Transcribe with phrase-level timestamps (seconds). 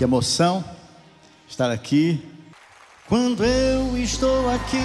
[0.00, 0.64] Que emoção
[1.46, 2.26] estar aqui.
[3.06, 4.78] Quando eu estou aqui,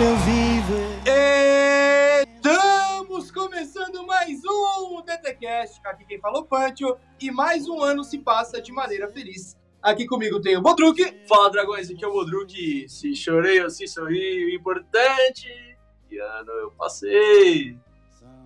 [0.00, 0.78] eu vivo.
[2.34, 5.82] Estamos começando mais um DTCast.
[5.84, 6.96] Aqui quem falou Pancho.
[7.20, 9.54] E mais um ano se passa de maneira feliz.
[9.82, 10.98] Aqui comigo tem o Bodruk.
[11.28, 12.88] Fala, dragões, aqui é o Bodruk.
[12.88, 15.76] Se chorei ou se sorri, o importante.
[16.08, 17.76] Que ano eu passei.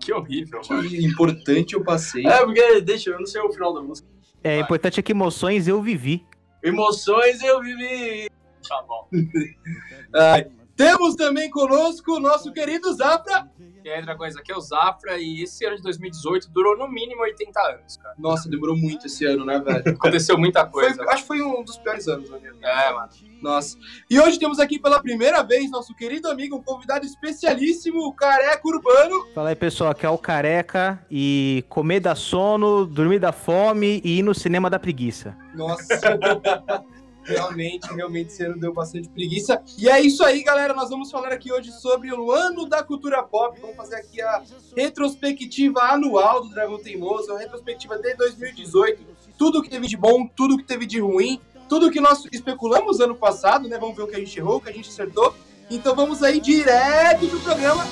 [0.01, 0.95] Que horrível, que mano.
[0.97, 2.27] importante eu passei.
[2.27, 4.14] É, porque deixa, eu não sei o final da música.
[4.45, 6.23] É, importante é que emoções eu vivi.
[6.61, 8.29] Emoções eu vivi.
[8.69, 9.07] Tá bom.
[10.13, 13.49] Ai, temos também conosco o nosso querido Zafra.
[13.83, 17.21] E aí, Dragões, aqui é o Zafra e esse ano de 2018 durou no mínimo
[17.21, 18.15] 80 anos, cara.
[18.17, 19.95] Nossa, demorou muito esse ano, né, velho?
[19.95, 20.95] Aconteceu muita coisa.
[20.95, 22.67] Foi, acho que foi um dos piores anos da minha vida.
[22.67, 23.09] É, mano.
[23.43, 23.77] Nossa.
[24.09, 28.67] E hoje temos aqui pela primeira vez nosso querido amigo, um convidado especialíssimo, o Careca
[28.67, 29.27] Urbano.
[29.35, 34.17] Fala aí, pessoal, aqui é o Careca e comer da sono, dormir da fome e
[34.17, 35.37] ir no cinema da preguiça.
[35.53, 35.85] Nossa.
[37.25, 39.61] Realmente, realmente, esse ano deu bastante preguiça.
[39.77, 40.73] E é isso aí, galera.
[40.75, 43.59] Nós vamos falar aqui hoje sobre o ano da cultura pop.
[43.59, 44.43] Vamos fazer aqui a
[44.77, 49.03] retrospectiva anual do Dragão Teimoso, a retrospectiva de 2018.
[49.37, 53.15] Tudo que teve de bom, tudo que teve de ruim, tudo que nós especulamos ano
[53.15, 53.77] passado, né?
[53.79, 55.35] Vamos ver o que a gente errou, o que a gente acertou.
[55.69, 57.83] Então vamos aí direto do programa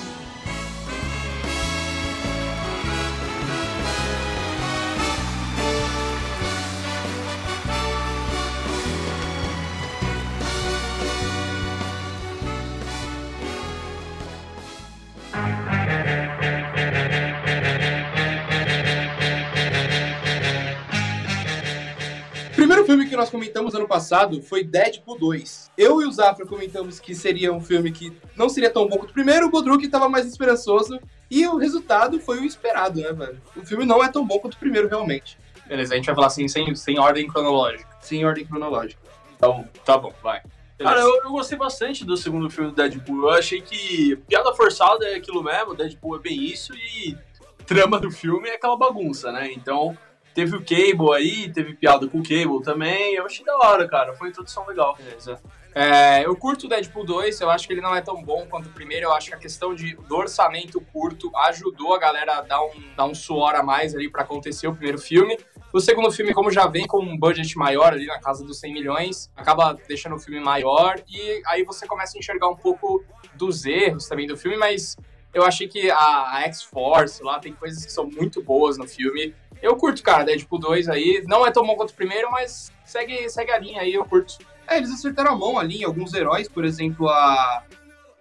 [22.84, 25.72] primeiro filme que nós comentamos ano passado foi Deadpool 2.
[25.78, 29.12] Eu e o Zafra comentamos que seria um filme que não seria tão bom quanto
[29.12, 33.42] o primeiro, o Bodruk estava mais esperançoso, e o resultado foi o esperado, né, velho?
[33.56, 35.38] O filme não é tão bom quanto o primeiro, realmente.
[35.68, 37.88] Beleza, a gente vai falar assim, sem, sem ordem cronológica.
[38.02, 39.02] Sem ordem cronológica.
[39.36, 40.42] Então, tá bom, vai.
[40.78, 40.96] Beleza.
[40.96, 43.24] Cara, eu, eu, gostei bastante do segundo filme do Deadpool.
[43.24, 47.18] Eu achei que piada forçada é aquilo mesmo, Deadpool é bem isso, e
[47.66, 49.52] trama do filme é aquela bagunça, né?
[49.54, 49.98] Então,
[50.34, 53.16] Teve o Cable aí, teve piada com o Cable também.
[53.16, 54.14] Eu achei da hora, cara.
[54.14, 54.96] Foi uma introdução legal.
[54.98, 55.40] Beleza.
[55.76, 58.68] É, eu curto o Deadpool 2, eu acho que ele não é tão bom quanto
[58.68, 59.08] o primeiro.
[59.08, 62.72] Eu acho que a questão de, do orçamento curto ajudou a galera a dar um,
[62.96, 65.38] dar um suor a mais ali para acontecer o primeiro filme.
[65.72, 68.74] O segundo filme, como já vem com um budget maior ali na casa dos 100
[68.74, 73.66] milhões, acaba deixando o filme maior e aí você começa a enxergar um pouco dos
[73.66, 74.96] erros também do filme, mas
[75.34, 79.34] eu achei que a, a X-Force lá tem coisas que são muito boas no filme.
[79.64, 81.24] Eu curto, cara, Deadpool 2 aí.
[81.26, 84.38] Não é tão bom quanto o primeiro, mas segue, segue a linha aí, eu curto.
[84.68, 87.64] É, eles acertaram a mão ali em alguns heróis, por exemplo, a.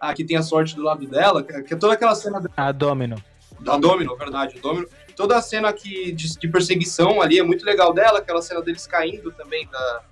[0.01, 2.41] A que tem a sorte do lado dela, que é toda aquela cena.
[2.57, 3.17] A Domino.
[3.61, 4.89] Da Domino, verdade, Domino.
[5.17, 8.85] Toda a cena aqui de, de, perseguição ali é muito legal dela, aquela cena deles
[8.85, 10.03] caindo também, da,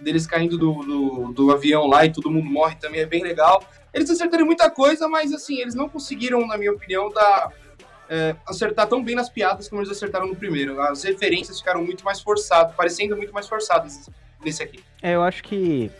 [0.00, 3.62] deles caindo do, do, do, avião lá e todo mundo morre também é bem legal.
[3.94, 7.52] Eles acertaram muita coisa, mas assim, eles não conseguiram, na minha opinião, dar
[8.10, 10.80] é, acertar tão bem nas piadas como eles acertaram no primeiro.
[10.82, 14.10] As referências ficaram muito mais forçadas, parecendo muito mais forçadas
[14.44, 14.80] nesse aqui.
[15.00, 15.90] É, eu acho que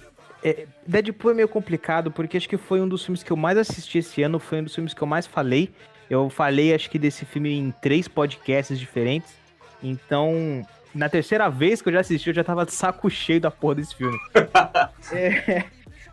[0.43, 3.57] é, Deadpool é meio complicado, porque acho que foi um dos filmes que eu mais
[3.57, 5.71] assisti esse ano, foi um dos filmes que eu mais falei.
[6.11, 9.33] Eu falei, acho que, desse filme em três podcasts diferentes.
[9.81, 13.53] Então, na terceira vez que eu já assisti, eu já tava de saco cheio da
[13.53, 14.19] porra desse filme.
[15.13, 15.65] é,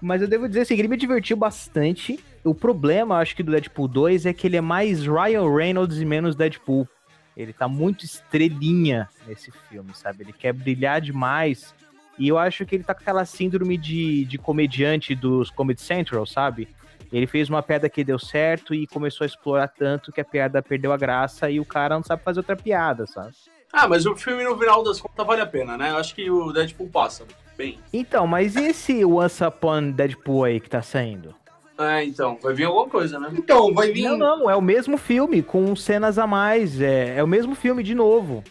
[0.02, 2.20] mas eu devo dizer assim, ele me divertiu bastante.
[2.44, 6.06] O problema, acho que, do Deadpool 2 é que ele é mais Ryan Reynolds e
[6.06, 6.88] menos Deadpool.
[7.36, 10.24] Ele tá muito estrelinha nesse filme, sabe?
[10.24, 11.74] Ele quer brilhar demais.
[12.18, 16.26] E eu acho que ele tá com aquela síndrome de, de comediante dos Comedy Central,
[16.26, 16.68] sabe?
[17.12, 20.62] Ele fez uma piada que deu certo e começou a explorar tanto que a piada
[20.62, 23.34] perdeu a graça e o cara não sabe fazer outra piada, sabe?
[23.72, 25.92] Ah, mas o filme no final das contas vale a pena, né?
[25.92, 27.26] Eu acho que o Deadpool passa
[27.58, 27.80] bem.
[27.92, 31.34] Então, mas e esse Once Upon Deadpool aí que tá saindo?
[31.80, 33.30] É, então, vai vir alguma coisa, né?
[33.34, 34.04] Então, vai vir.
[34.04, 36.82] Não, não, é o mesmo filme, com cenas a mais.
[36.82, 38.44] É, é o mesmo filme de novo.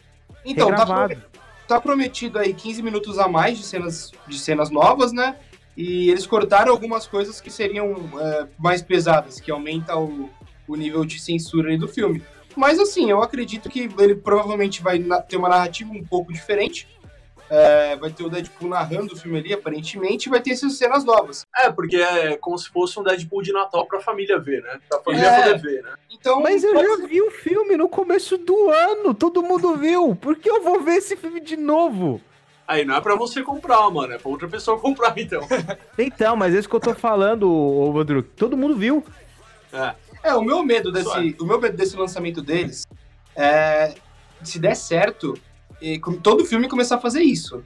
[0.44, 1.08] Então, tá,
[1.66, 5.36] tá, prometido aí 15 minutos a mais de cenas, de cenas novas, né?
[5.76, 10.30] E eles cortaram algumas coisas que seriam é, mais pesadas, que aumenta o,
[10.68, 12.22] o nível de censura do filme.
[12.56, 14.98] Mas assim, eu acredito que ele provavelmente vai
[15.28, 16.88] ter uma narrativa um pouco diferente.
[17.48, 21.04] É, vai ter o Deadpool narrando o filme ali, aparentemente, e vai ter essas cenas
[21.04, 21.46] novas.
[21.56, 24.80] É, porque é como se fosse um Deadpool de Natal pra família ver, né?
[24.88, 25.42] Pra família é.
[25.42, 25.94] poder ver, né?
[26.10, 27.06] Então, Mas eu já ser...
[27.06, 30.16] vi o filme no começo do ano, todo mundo viu.
[30.16, 32.20] Por que eu vou ver esse filme de novo?
[32.66, 35.46] Aí não é pra você comprar, mano, é pra outra pessoa comprar, então.
[35.96, 38.22] então, mas é isso que eu tô falando, ô Rodrigo.
[38.22, 39.04] Todo mundo viu.
[39.72, 39.94] É.
[40.22, 42.84] É, o meu medo desse, o meu medo desse lançamento deles
[43.36, 43.94] é
[44.42, 45.34] se der certo,
[45.80, 47.64] e, todo filme começar a fazer isso.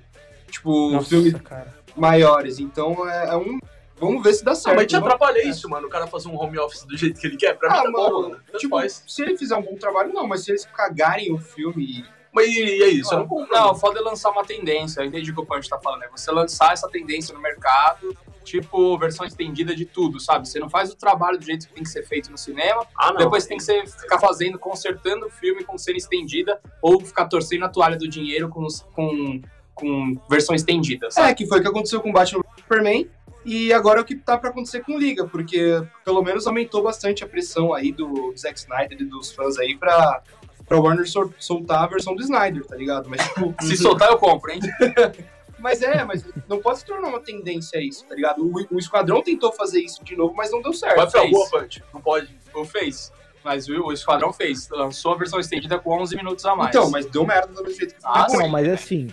[0.51, 1.75] Tipo, Nossa, filmes cara.
[1.97, 2.59] maiores.
[2.59, 3.59] Então é, é um.
[3.99, 4.77] Vamos ver se dá Ah, certo.
[4.77, 5.87] mas te Vamos- atrapalha isso, mano.
[5.87, 7.57] O cara fazer um home office do jeito que ele quer.
[7.59, 8.43] Pra Ah, mim tá bom, mano, mano.
[8.47, 9.05] Tanto Tipo, faz.
[9.07, 12.05] se ele fizer um bom trabalho, não, mas se eles cagarem o filme.
[12.33, 13.13] Mas e, e é isso?
[13.13, 13.53] Eu não compro.
[13.53, 15.01] Não, foda é lançar uma tendência.
[15.01, 16.05] Eu entendi o que o Punch tá falando.
[16.05, 20.49] É você lançar essa tendência no mercado, tipo, versão estendida de tudo, sabe?
[20.49, 23.13] Você não faz o trabalho do jeito que tem que ser feito no cinema, Ah,
[23.13, 23.19] não.
[23.19, 27.65] depois tem que ser, ficar fazendo, consertando o filme com cena estendida, ou ficar torcendo
[27.65, 29.41] a toalha do dinheiro com, com,
[29.75, 31.31] com versão estendida, sabe?
[31.31, 33.09] É, que foi o que aconteceu com Batman Superman.
[33.45, 37.25] E agora é o que tá pra acontecer com Liga, porque pelo menos aumentou bastante
[37.25, 40.23] a pressão aí do Zack Snyder e dos fãs aí pra,
[40.69, 43.09] pra Warner sol- soltar a versão do Snyder, tá ligado?
[43.09, 44.61] Mas, tipo, Se soltar, eu compro, hein?
[45.61, 48.43] mas é, mas não pode se tornar uma tendência isso, tá ligado?
[48.45, 50.95] O, o Esquadrão tentou fazer isso de novo, mas não deu certo.
[50.95, 51.31] Pra fez.
[51.31, 51.85] rua, Punch.
[51.93, 52.39] Não pode.
[52.55, 53.13] Ou fez.
[53.45, 54.69] Mas o, o Esquadrão fez.
[54.71, 56.75] Lançou a versão estendida com 11 minutos a mais.
[56.75, 58.27] Então, mas deu merda do jeito que Ah.
[58.31, 59.09] Não, mas assim,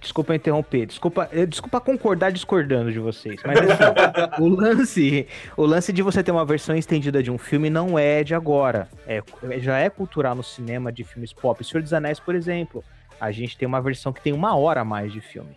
[0.00, 5.92] desculpa interromper, desculpa, eh, desculpa concordar discordando de vocês, mas assim, o lance, o lance
[5.92, 9.22] de você ter uma versão estendida de um filme não é de agora, é,
[9.58, 11.64] já é cultural no cinema de filmes pop.
[11.64, 12.84] Senhor dos Anéis, por exemplo,
[13.20, 15.56] a gente tem uma versão que tem uma hora a mais de filme.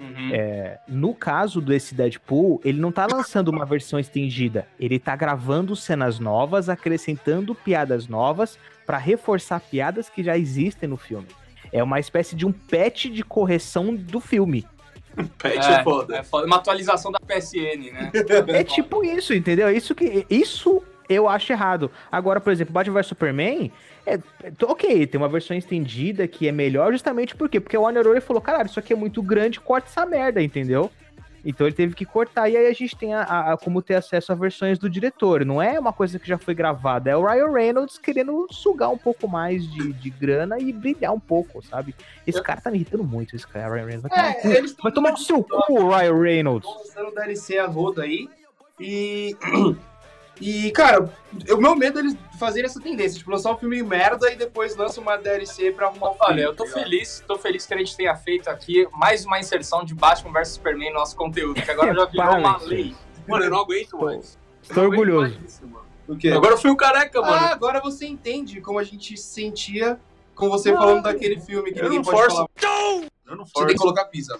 [0.00, 0.30] Uhum.
[0.88, 6.18] No caso desse Deadpool, ele não tá lançando uma versão estendida, ele tá gravando cenas
[6.18, 11.28] novas, acrescentando piadas novas pra reforçar piadas que já existem no filme.
[11.70, 14.66] É uma espécie de um patch de correção do filme.
[15.38, 16.16] Pet é, foda.
[16.16, 16.46] É foda.
[16.46, 18.10] Uma atualização da PSN, né?
[18.48, 19.68] É tipo isso, entendeu?
[19.68, 21.90] É Isso que isso eu acho errado.
[22.10, 23.70] Agora, por exemplo, Batman vs Superman,
[24.06, 24.20] é, é-
[24.62, 27.60] ok, tem uma versão estendida que é melhor justamente por quê?
[27.60, 28.24] Porque o Warner Bros.
[28.24, 30.90] falou, caralho, isso aqui é muito grande, corta essa merda, entendeu?
[31.42, 33.94] Então ele teve que cortar e aí a gente tem a, a- a- como ter
[33.94, 35.42] acesso a versões do diretor.
[35.44, 38.98] Não é uma coisa que já foi gravada, é o Ryan Reynolds querendo sugar um
[38.98, 41.94] pouco mais de, de grana e brilhar um pouco, sabe?
[42.26, 44.02] Esse cara tá me irritando muito, esse cara, Ryan Reynolds.
[44.02, 44.54] Vai tomar.
[44.54, 46.68] É, eles vai tomar no seu cu, Ryan Reynolds.
[46.68, 48.28] Estão lançando DLC a rodo aí.
[48.78, 49.34] E.
[50.40, 51.12] E, cara,
[51.50, 54.74] o meu medo é eles fazerem essa tendência, tipo, lançar um filme merda e depois
[54.74, 56.26] lança uma DLC pra arrumar o filme.
[56.32, 59.38] Olha, eu tô tá feliz, tô feliz que a gente tenha feito aqui mais uma
[59.38, 62.94] inserção de Batman vs Superman no nosso conteúdo, que agora já virou uma lei.
[63.28, 64.38] Mano, eu não aguento mais.
[64.62, 65.38] Estou não aguento orgulhoso.
[66.08, 66.30] O quê?
[66.30, 67.34] Agora eu fui o careca, mano.
[67.34, 70.00] Ah, agora você entende como a gente se sentia
[70.34, 72.36] com você falando daquele filme que eu ninguém não pode forço.
[72.36, 73.10] falar.
[73.26, 73.78] Eu não Você tem que forço.
[73.78, 74.36] colocar pizza.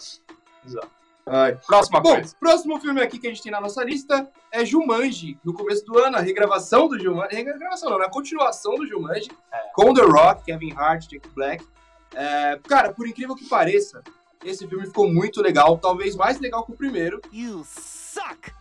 [0.66, 0.99] Exato.
[1.26, 1.56] Ai.
[1.66, 2.34] Próxima Bom, coisa.
[2.38, 5.98] próximo filme aqui que a gente tem na nossa lista é Jumanji, no começo do
[5.98, 8.06] ano, a regravação do Jumanji, regravação não, né?
[8.06, 9.30] a continuação do Jumanji,
[9.74, 11.64] com The Rock, Kevin Hart, Jack Black.
[12.14, 14.02] É, cara, por incrível que pareça,
[14.44, 17.20] esse filme ficou muito legal, talvez mais legal que o primeiro.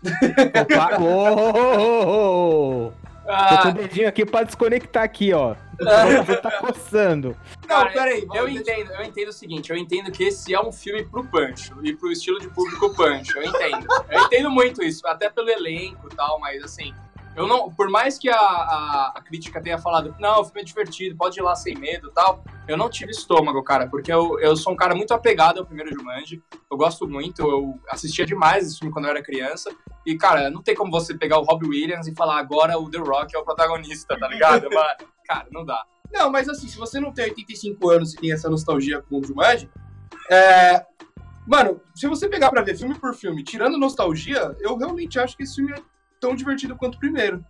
[0.62, 2.94] Opa, ô, ô, ô,
[3.30, 3.48] ô.
[3.48, 5.56] Tô com o Ah, dedinho aqui pra desconectar aqui, ó.
[6.26, 7.38] Você tá coçando.
[7.68, 11.06] Não, peraí, eu entendo, eu entendo o seguinte, eu entendo que esse é um filme
[11.06, 13.88] pro Pancho e pro estilo de público Pancho, eu entendo.
[14.10, 16.94] Eu entendo muito isso, até pelo elenco e tal, mas assim,
[17.39, 20.63] eu não, por mais que a, a, a crítica tenha falado, não, o filme é
[20.65, 24.38] divertido, pode ir lá sem medo e tal, eu não tive estômago, cara, porque eu,
[24.41, 28.68] eu sou um cara muito apegado ao primeiro Jumanji, eu gosto muito, eu assistia demais
[28.68, 29.74] esse filme quando eu era criança,
[30.06, 32.98] e cara, não tem como você pegar o Robbie Williams e falar agora o The
[32.98, 34.67] Rock é o protagonista, tá ligado?
[34.69, 35.81] Mano, cara, não dá.
[36.12, 39.24] Não, mas assim, se você não tem 85 anos e tem essa nostalgia com o
[39.24, 39.69] Jumanji,
[40.29, 40.86] é...
[41.48, 45.43] Mano, se você pegar pra ver filme por filme, tirando nostalgia, eu realmente acho que
[45.43, 45.81] esse filme é
[46.20, 47.44] tão divertido quanto o primeiro.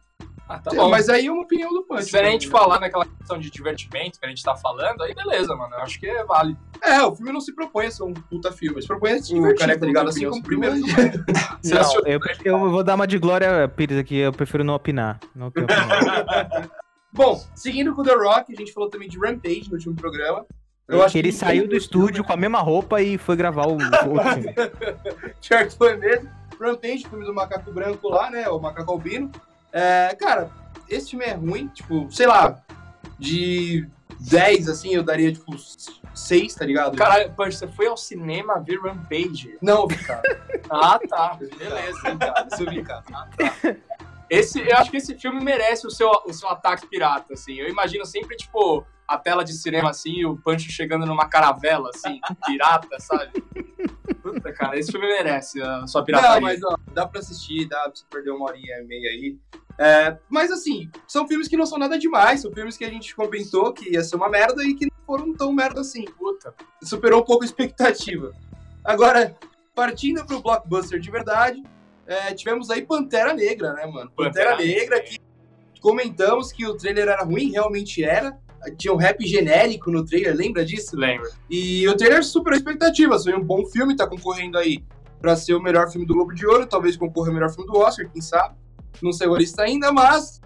[0.49, 0.89] Ah, tá bom.
[0.89, 2.05] Mas aí é uma opinião do Punch.
[2.05, 2.51] Se a gente né?
[2.51, 5.75] falar naquela questão de divertimento que a gente tá falando, aí beleza, mano.
[5.75, 6.59] Eu acho que é válido.
[6.81, 9.21] É, o filme não se propõe a ser um puta filme, ele se propõe a
[9.21, 10.09] se O divertir, careca tá ligado?
[10.09, 10.75] Assim como o primeiro
[11.63, 15.19] Não, eu, eu vou dar uma de Glória Pires aqui, eu prefiro não opinar.
[15.35, 15.53] Não.
[17.13, 20.45] Bom, seguindo com o The Rock, a gente falou também de Rampage no último programa.
[20.87, 23.67] Eu acho que ele ninguém saiu do estúdio com a mesma roupa e foi gravar
[23.67, 24.53] o, o filme.
[25.47, 26.29] Pior que foi mesmo.
[26.59, 28.49] Rampage, filme do macaco branco lá, né?
[28.49, 29.31] O macaco albino.
[29.71, 30.51] É, cara,
[30.89, 32.61] esse filme é ruim, tipo, sei lá,
[33.17, 33.87] de
[34.19, 35.55] 10, assim, eu daria, tipo,
[36.13, 36.97] 6, tá ligado?
[36.97, 39.57] Caralho, Punch, você foi ao cinema ver Rampage?
[39.61, 40.21] Não, vi, cara.
[40.69, 41.37] Ah, tá.
[41.39, 41.99] Beleza.
[42.03, 42.47] Vi, cara.
[42.51, 43.03] Isso eu vi, cara.
[44.29, 47.55] Esse, eu acho que esse filme merece o seu, o seu ataque pirata, assim.
[47.55, 51.89] Eu imagino sempre, tipo, a tela de cinema, assim, e o Punch chegando numa caravela,
[51.89, 53.43] assim, pirata, sabe?
[54.21, 56.35] Puta, cara, esse filme merece a sua pirataria.
[56.35, 59.37] Não, mas ó, dá pra assistir, dá pra você perder uma horinha e meia aí.
[59.79, 63.15] É, mas assim, são filmes que não são nada demais, são filmes que a gente
[63.15, 66.03] comentou que ia ser uma merda e que não foram tão merda assim.
[66.03, 66.53] Puta.
[66.83, 68.33] Superou um pouco a expectativa.
[68.83, 69.35] Agora,
[69.73, 71.63] partindo pro blockbuster de verdade,
[72.09, 74.11] é, tivemos aí Pantera Negra, né, mano?
[74.15, 75.19] Pantera, Pantera Negra, que
[75.79, 78.35] comentamos que o trailer era ruim, realmente era.
[78.77, 80.97] Tinha um rap genérico no trailer, lembra disso?
[80.97, 81.29] Lembra.
[81.47, 84.83] E o trailer super expectativas, foi um bom filme, tá concorrendo aí
[85.21, 87.77] pra ser o melhor filme do Globo de Ouro, talvez concorra o melhor filme do
[87.77, 88.55] Oscar, quem sabe.
[89.01, 90.41] Não sei a lista ainda, mas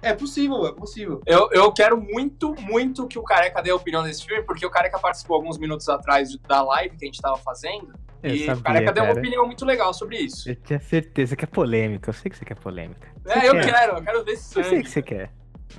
[0.00, 1.20] é possível, é possível.
[1.26, 4.70] Eu, eu quero muito, muito que o Careca dê a opinião desse filme, porque o
[4.70, 7.92] Careca participou alguns minutos atrás da live que a gente tava fazendo.
[8.24, 9.20] Eu e sabia, o Careca deu uma cara.
[9.20, 10.48] opinião muito legal sobre isso.
[10.48, 12.08] Eu tinha certeza que é polêmica.
[12.08, 13.08] Eu sei que você quer polêmica.
[13.26, 13.72] É, eu quer.
[13.72, 15.30] quero, eu quero ver se Eu sei que você quer.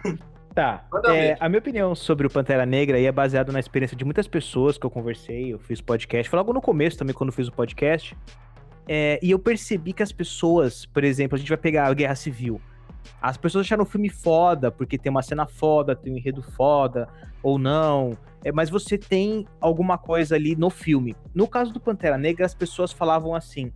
[0.56, 0.88] Tá.
[1.08, 4.26] É, a minha opinião sobre o Pantera Negra aí é baseado na experiência de muitas
[4.26, 6.30] pessoas que eu conversei, eu fiz podcast.
[6.30, 8.16] Foi logo no começo também, quando eu fiz o podcast.
[8.88, 12.16] É, e eu percebi que as pessoas, por exemplo, a gente vai pegar a Guerra
[12.16, 12.62] Civil.
[13.22, 17.08] As pessoas acharam o filme foda, porque tem uma cena foda, tem um enredo foda,
[17.44, 18.18] ou não.
[18.44, 21.16] É, mas você tem alguma coisa ali no filme.
[21.34, 23.72] No caso do Pantera Negra, as pessoas falavam assim: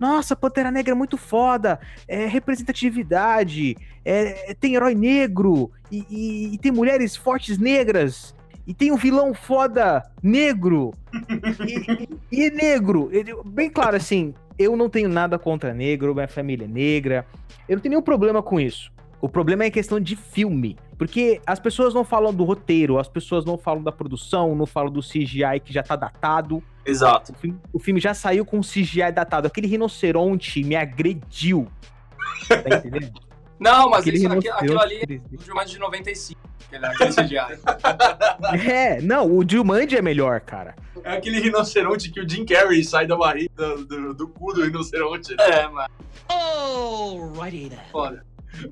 [0.00, 6.58] Nossa, Pantera Negra é muito foda, é representatividade, é, tem herói negro, e, e- e
[6.58, 8.34] tem mulheres fortes negras,
[8.66, 10.92] e tem um vilão foda negro,
[11.68, 13.10] e, e- e é negro.
[13.44, 17.26] Bem claro, assim, eu não tenho nada contra negro, minha família é negra,
[17.68, 18.92] eu não tenho nenhum problema com isso.
[19.20, 20.76] O problema é a questão de filme.
[20.98, 24.92] Porque as pessoas não falam do roteiro, as pessoas não falam da produção, não falam
[24.92, 26.62] do CGI que já tá datado.
[26.84, 27.32] Exato.
[27.32, 29.46] O filme, o filme já saiu com CGI datado.
[29.46, 31.66] Aquele rinoceronte me agrediu.
[32.48, 33.20] Tá entendendo?
[33.58, 36.40] Não, mas Aquele isso, aquilo, aquilo ali é um filme de 95.
[36.66, 38.70] Aquele, aquele CGI.
[38.70, 40.74] É, não, o Jumanji é melhor, cara.
[41.02, 44.64] É aquele rinoceronte que o Jim Carrey sai da barriga do, do, do cu do
[44.64, 45.34] rinoceronte.
[45.38, 45.88] é, mano.
[46.28, 47.78] Alrighty then.
[47.92, 48.24] Foda.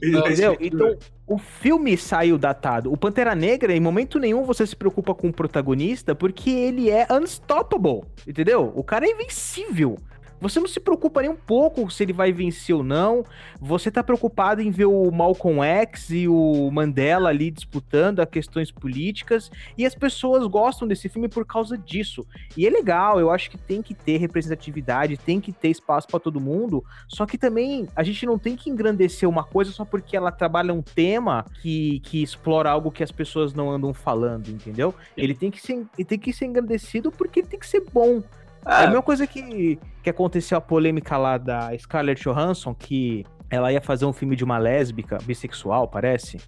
[0.02, 0.56] Entendeu?
[0.60, 0.96] Então,
[1.26, 2.92] o filme saiu datado.
[2.92, 7.06] O Pantera Negra, em momento nenhum, você se preocupa com o protagonista, porque ele é
[7.10, 8.02] unstoppable.
[8.26, 8.72] Entendeu?
[8.74, 9.98] O cara é invencível.
[10.42, 13.24] Você não se preocupa nem um pouco se ele vai vencer ou não.
[13.60, 18.68] Você tá preocupado em ver o Malcolm X e o Mandela ali disputando as questões
[18.72, 19.52] políticas.
[19.78, 22.26] E as pessoas gostam desse filme por causa disso.
[22.56, 26.18] E é legal, eu acho que tem que ter representatividade, tem que ter espaço pra
[26.18, 26.84] todo mundo.
[27.06, 30.74] Só que também a gente não tem que engrandecer uma coisa só porque ela trabalha
[30.74, 34.92] um tema que, que explora algo que as pessoas não andam falando, entendeu?
[35.16, 38.20] Ele tem que ser, ele tem que ser engrandecido porque ele tem que ser bom.
[38.66, 43.72] É, a mesma coisa que, que aconteceu a polêmica lá da Scarlett Johansson, que ela
[43.72, 46.38] ia fazer um filme de uma lésbica, bissexual, parece.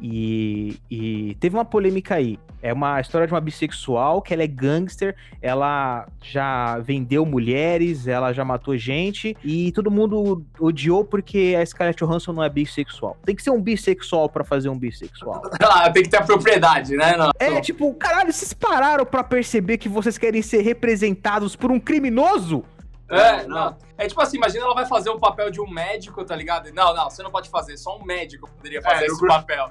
[0.00, 2.38] E, e teve uma polêmica aí.
[2.64, 8.32] É uma história de uma bissexual que ela é gangster, ela já vendeu mulheres, ela
[8.32, 13.18] já matou gente e todo mundo odiou porque a Scarlett Johansson não é bissexual.
[13.22, 15.42] Tem que ser um bissexual pra fazer um bissexual.
[15.74, 17.16] Ah, tem que ter a propriedade, né?
[17.16, 17.30] Não.
[17.38, 22.64] É tipo, caralho, vocês pararam pra perceber que vocês querem ser representados por um criminoso?
[23.08, 23.76] É, não.
[23.98, 26.72] É tipo assim, imagina ela vai fazer o papel de um médico, tá ligado?
[26.72, 29.68] Não, não, você não pode fazer, só um médico poderia fazer É, esse papel.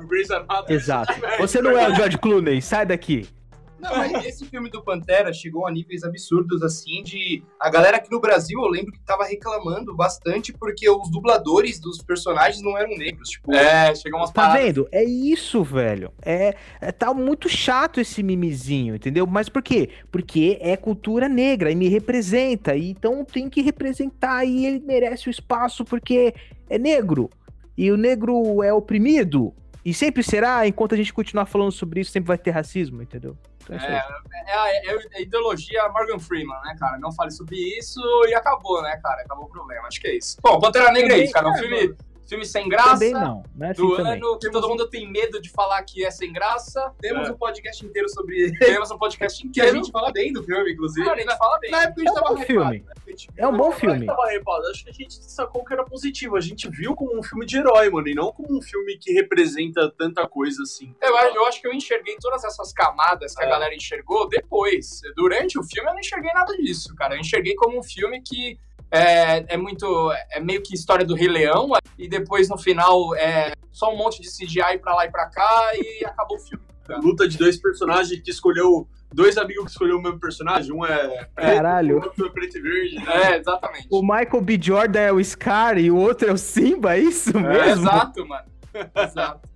[0.73, 1.13] Exato.
[1.39, 3.27] Você não é o George Clooney, sai daqui.
[3.83, 7.43] Não, mas esse filme do Pantera chegou a níveis absurdos, assim, de...
[7.59, 11.97] A galera aqui no Brasil, eu lembro que tava reclamando bastante porque os dubladores dos
[12.01, 13.53] personagens não eram negros, tipo...
[13.53, 14.63] É, chegou umas Tá paradas.
[14.63, 14.87] vendo?
[14.91, 16.11] É isso, velho.
[16.21, 19.27] É, é- tá muito chato esse mimizinho, entendeu?
[19.27, 19.89] Mas por quê?
[20.11, 22.75] Porque é cultura negra e me representa.
[22.75, 26.33] E então tem que representar e ele merece o espaço porque
[26.69, 27.29] é negro.
[27.77, 29.53] E o negro é oprimido.
[29.85, 33.37] E sempre será, enquanto a gente continuar falando sobre isso, sempre vai ter racismo, entendeu?
[33.63, 33.93] Então é aí.
[34.47, 36.97] É, a, é a ideologia Morgan Freeman, né, cara?
[36.97, 39.21] Não fale sobre isso e acabou, né, cara?
[39.21, 39.87] Acabou o problema.
[39.87, 40.37] Acho que é isso.
[40.41, 41.47] Bom, Pantera Negra é isso, cara.
[41.47, 41.95] Um cara, filme,
[42.27, 42.91] filme sem graça.
[42.93, 44.13] Também não, não é assim Do também.
[44.13, 46.93] ano, que todo mundo tem medo de falar que é sem graça.
[46.99, 48.51] Temos um podcast inteiro sobre...
[48.59, 49.71] Temos um podcast que inteiro.
[49.71, 51.09] a gente fala bem do filme, inclusive.
[51.09, 51.71] a gente fala bem.
[51.71, 52.79] Na época a gente É um tava bom filme.
[52.79, 52.93] né?
[53.05, 54.07] A gente- É um bom Não filme.
[54.69, 56.35] Acho que a gente sacou que era positivo.
[56.35, 59.11] A gente viu como um filme de herói, mano, e não como um filme que
[59.13, 60.95] representa tanta coisa assim.
[61.01, 63.49] Eu, eu acho que eu enxerguei todas essas camadas que a É.
[63.49, 65.01] galera enxergou depois.
[65.15, 67.15] Durante o filme eu não enxerguei nada disso, cara.
[67.15, 68.57] Eu enxerguei como um filme que
[68.93, 70.11] é, é muito.
[70.31, 74.21] É meio que história do Rei Leão, e depois no final é só um monte
[74.21, 76.63] de CGI pra lá e pra cá e acabou o filme.
[77.01, 78.87] Luta de dois personagens que escolheu.
[79.13, 80.71] Dois amigos que escolheu o mesmo personagem.
[80.73, 81.99] Um é preto, Caralho.
[81.99, 82.95] o outro é preto e verde.
[82.95, 83.03] né?
[83.33, 83.87] É, exatamente.
[83.91, 84.59] O Michael B.
[84.59, 87.83] Jordan é o Scar e o outro é o Simba, é isso É, mesmo?
[87.83, 88.45] exato, mano.
[88.97, 89.47] Exato.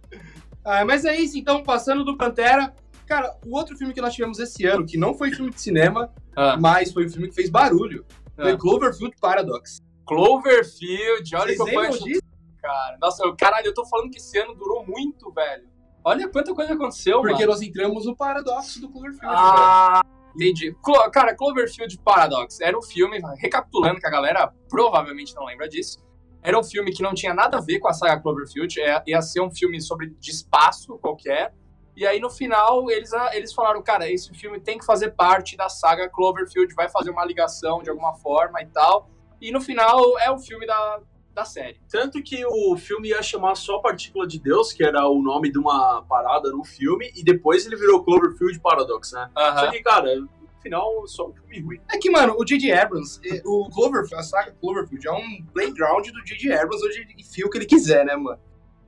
[0.64, 2.72] Ah, mas é isso, então, passando do Pantera...
[3.08, 6.14] Cara, o outro filme que nós tivemos esse ano, que não foi filme de cinema,
[6.36, 6.58] Ah.
[6.60, 8.06] mas foi um filme que fez barulho,
[8.42, 8.58] foi Ah.
[8.58, 9.80] Cloverfield Paradox.
[10.06, 12.22] Cloverfield, olha Vocês que eu disso?
[12.62, 12.98] cara.
[13.02, 15.68] Nossa, eu, caralho, eu tô falando que esse ano durou muito, velho.
[16.04, 17.48] Olha quanta coisa aconteceu, Porque mano.
[17.48, 19.20] nós entramos no paradoxo do Cloverfield.
[19.26, 19.34] velho.
[19.36, 20.02] Ah,
[20.36, 20.74] entendi.
[20.82, 26.00] Clo- cara, Cloverfield Paradox era um filme, recapitulando que a galera provavelmente não lembra disso.
[26.42, 29.22] Era um filme que não tinha nada a ver com a saga Cloverfield, é- ia
[29.22, 31.54] ser um filme sobre de espaço qualquer.
[31.98, 35.58] E aí no final eles, ah, eles falaram, cara, esse filme tem que fazer parte
[35.58, 39.10] da saga Cloverfield, vai fazer uma ligação de alguma forma e tal.
[39.42, 41.02] E no final é o filme da,
[41.34, 41.82] da série.
[41.90, 45.58] Tanto que o filme ia chamar só Partícula de Deus, que era o nome de
[45.58, 49.32] uma parada no filme, e depois ele virou Cloverfield Paradox, né?
[49.36, 50.30] Só que, cara, no
[50.62, 51.82] final, só um filme ruim.
[51.92, 52.74] É que, mano, o J.J.
[52.74, 56.54] Abrams, o Cloverfield, a saga Cloverfield é um playground do J.J.
[56.54, 58.40] Abrams onde ele enfia o que ele quiser, né, mano?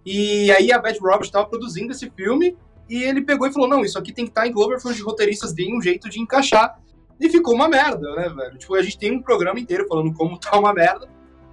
[0.06, 2.58] E aí a Beth Roberts tava produzindo esse filme
[2.89, 5.53] e ele pegou e falou, não, isso aqui tem que estar em Cloverfield, os roteiristas
[5.53, 6.79] deem um jeito de encaixar.
[7.19, 8.58] E ficou uma merda, né, velho?
[8.58, 11.08] Tipo, a gente tem um programa inteiro falando como tá uma merda,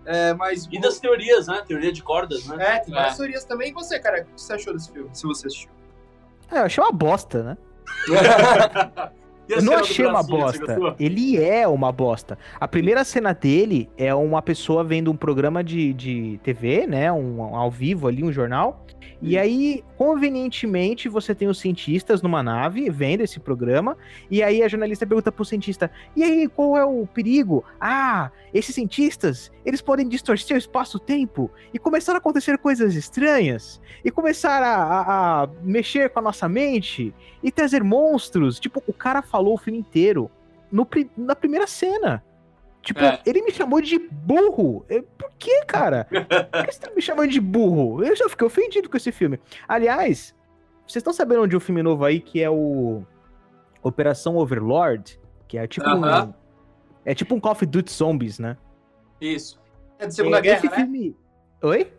[0.05, 0.69] é, mas...
[0.71, 1.63] E das teorias, né?
[1.67, 2.77] Teoria de cordas, né?
[2.77, 3.17] É, tem várias É.
[3.17, 3.71] teorias também.
[3.71, 5.71] E você, cara, o que você achou desse filme, se você assistiu?
[6.51, 7.57] É, eu achei uma bosta, né?
[9.49, 10.77] E Eu não achei uma bosta.
[10.99, 12.37] Ele é uma bosta.
[12.59, 17.13] A primeira cena dele é uma pessoa vendo um programa de, de TV, né?
[17.13, 18.85] Um, um ao vivo ali, um jornal.
[19.23, 23.97] E aí, convenientemente, você tem os cientistas numa nave vendo esse programa.
[24.31, 27.65] E aí a jornalista pergunta pro cientista: E aí, qual é o perigo?
[27.81, 33.81] Ah, esses cientistas, eles podem distorcer o espaço-tempo e começar a acontecer coisas estranhas.
[34.05, 38.61] E começar a, a- a mexer com a nossa mente e trazer monstros.
[38.61, 40.31] Tipo, o cara falou o filme inteiro
[40.71, 42.23] no, na primeira cena.
[42.87, 43.21] Tipo, É.
[43.27, 44.87] ele me chamou de burro.
[44.89, 46.07] Eu- Por que, cara?
[46.53, 48.05] Por que você tá me chamando de burro?
[48.05, 49.41] Eu já fiquei ofendido com esse filme.
[49.67, 50.33] Aliás,
[50.87, 53.03] vocês estão sabendo de um filme novo aí que é o
[53.83, 55.19] Operação Overlord?
[55.49, 56.27] Que é tipo Aham.
[56.29, 56.35] um.
[57.05, 58.57] É tipo um Call of Duty Zombies, né?
[59.21, 59.61] Isso.
[59.99, 60.77] É da Segunda É, Guerra, esse né?
[60.77, 61.17] filme.
[61.63, 61.93] Oi?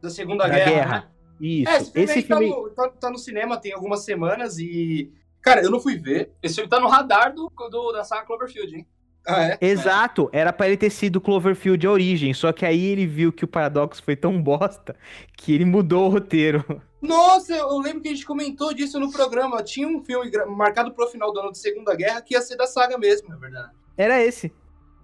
[0.00, 0.70] Da Segunda Da Guerra.
[0.70, 0.98] Guerra.
[1.00, 1.08] né?
[1.40, 1.70] Isso.
[1.70, 2.50] É, esse filme, esse aí filme.
[2.50, 5.12] Tá, no, tá- tá no cinema tem algumas semanas e...
[5.40, 6.32] Cara, eu não fui ver.
[6.42, 8.86] Esse filme tá no radar do, do- da saga Cloverfield, hein?
[9.28, 9.58] Ah, é?
[9.60, 13.44] Exato, era pra ele ter sido Cloverfield a origem, só que aí ele viu que
[13.44, 14.96] o paradoxo foi tão bosta
[15.36, 16.64] que ele mudou o roteiro.
[17.00, 19.62] Nossa, eu eu lembro que a gente comentou disso no programa.
[19.62, 22.66] Tinha um filme marcado pro final do ano de Segunda Guerra que ia ser da
[22.66, 23.32] saga mesmo.
[23.32, 23.72] É verdade.
[23.96, 24.52] Era esse.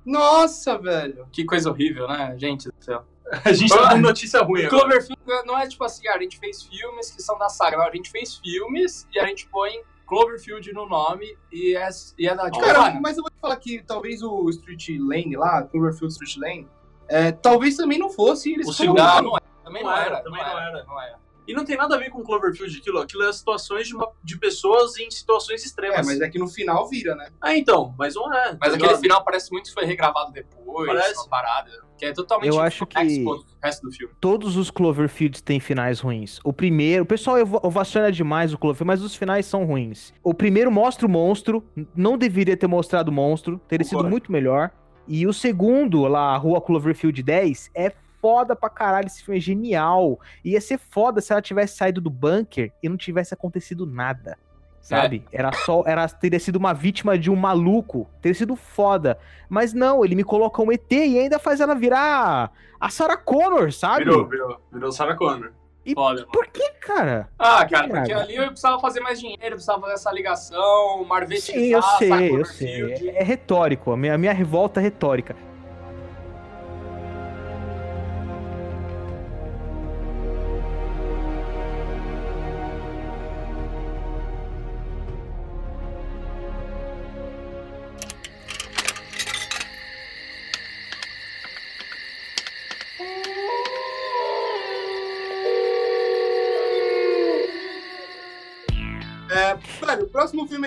[0.04, 1.26] Nossa, velho.
[1.32, 3.04] Que coisa horrível, né, gente do céu.
[3.44, 4.82] A gente tá dando notícia ruim agora.
[4.82, 7.78] Cloverfield não é tipo assim, ah, a gente fez filmes que são da saga.
[7.78, 11.88] Não, a gente fez filmes e a gente põe Cloverfield no nome e é,
[12.18, 15.62] e é da Cara, mas eu vou te falar que talvez o Street Lane lá,
[15.62, 16.68] Cloverfield Street Lane,
[17.08, 18.52] é, talvez também não fosse.
[18.52, 19.40] Eles O foram- segundo- não, não é.
[19.64, 20.84] Também Não não, era, era, também não era.
[20.84, 21.24] Não era.
[21.46, 22.98] E não tem nada a ver com Cloverfield aquilo.
[23.00, 25.98] Aquilo é situações de, uma- de pessoas em situações extremas.
[25.98, 27.30] É, mas é que no final vira, né?
[27.40, 28.56] Ah, então, mas não é.
[28.58, 31.14] Mas Tá aquele final parece muito que foi regravado depois, Parece.
[31.18, 31.83] uma parada.
[31.96, 34.12] Que é totalmente Eu acho que- o resto do filme.
[34.20, 36.40] Todos os Cloverfields têm finais ruins.
[36.44, 40.12] O primeiro, o pessoal ova- ovaciona demais o Cloverfield, mas os finais são ruins.
[40.22, 44.10] O primeiro mostra o monstro, não deveria ter mostrado o monstro, teria sido Concordo.
[44.10, 44.70] muito melhor.
[45.06, 49.40] E o segundo, lá, a Rua Cloverfield 10, é foda pra caralho, esse filme é
[49.40, 50.18] genial.
[50.44, 54.36] Ia ser foda se ela tivesse saído do bunker e não tivesse acontecido nada.
[54.84, 55.24] Sabe?
[55.32, 55.82] Era só.
[55.86, 58.06] Era, teria sido uma vítima de um maluco.
[58.20, 59.18] Teria sido foda.
[59.48, 63.72] Mas não, ele me coloca um ET e ainda faz ela virar a Sarah Connor,
[63.72, 64.04] sabe?
[64.04, 64.60] Virou, virou.
[64.70, 65.52] Virou Sarah Connor.
[65.94, 66.32] Foda, mano.
[66.32, 67.28] Por que, cara?
[67.38, 68.22] Ah, cara, porque Cara.
[68.24, 72.44] ali eu precisava fazer mais dinheiro, precisava fazer essa ligação, Marvel Sim, eu sei, eu
[72.44, 72.92] sei.
[72.92, 73.90] É, é retórico.
[73.90, 75.34] A minha, a minha revolta é retórica.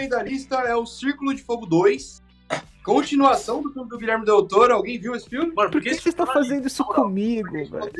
[0.07, 2.23] Aí da lista é o Círculo de Fogo 2.
[2.83, 4.73] Continuação do filme do Guilherme Del Toro.
[4.73, 5.53] Alguém viu esse filme?
[5.53, 7.91] Mano, Por que esse você está ali- fazendo isso comigo, velho?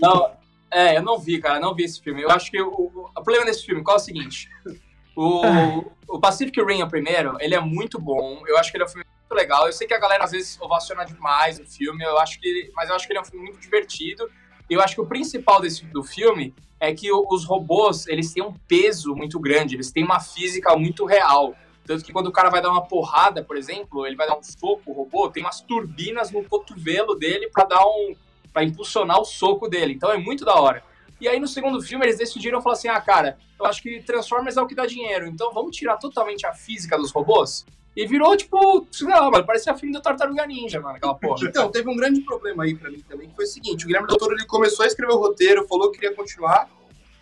[0.00, 0.32] Não,
[0.70, 2.22] é, eu não vi, cara, eu não vi esse filme.
[2.22, 4.48] Eu acho que o, o, o problema desse filme, qual é o seguinte?
[5.14, 8.42] O, o Pacific Rim, o primeiro, ele é muito bom.
[8.46, 9.66] Eu acho que ele é um filme muito legal.
[9.66, 12.88] Eu sei que a galera às vezes ovaciona demais o filme, eu acho que, mas
[12.88, 14.30] eu acho que ele é um filme muito divertido.
[14.70, 18.54] Eu acho que o principal desse, do filme é que os robôs, eles têm um
[18.68, 21.56] peso muito grande, eles têm uma física muito real.
[21.84, 24.42] Tanto que quando o cara vai dar uma porrada, por exemplo, ele vai dar um
[24.42, 28.14] soco, o robô, tem umas turbinas no cotovelo dele pra dar um.
[28.52, 29.94] para impulsionar o soco dele.
[29.94, 30.84] Então é muito da hora.
[31.20, 34.56] E aí no segundo filme eles decidiram falar assim: ah, cara, eu acho que Transformers
[34.56, 37.66] é o que dá dinheiro, então vamos tirar totalmente a física dos robôs?
[37.96, 41.40] E virou, tipo, sei lá, mano, parecia filme do Tartaruga Ninja, mano, aquela porra.
[41.48, 44.06] Então, teve um grande problema aí pra mim também, que foi o seguinte: o Guilherme
[44.08, 46.68] Del Toro ele começou a escrever o roteiro, falou que queria continuar.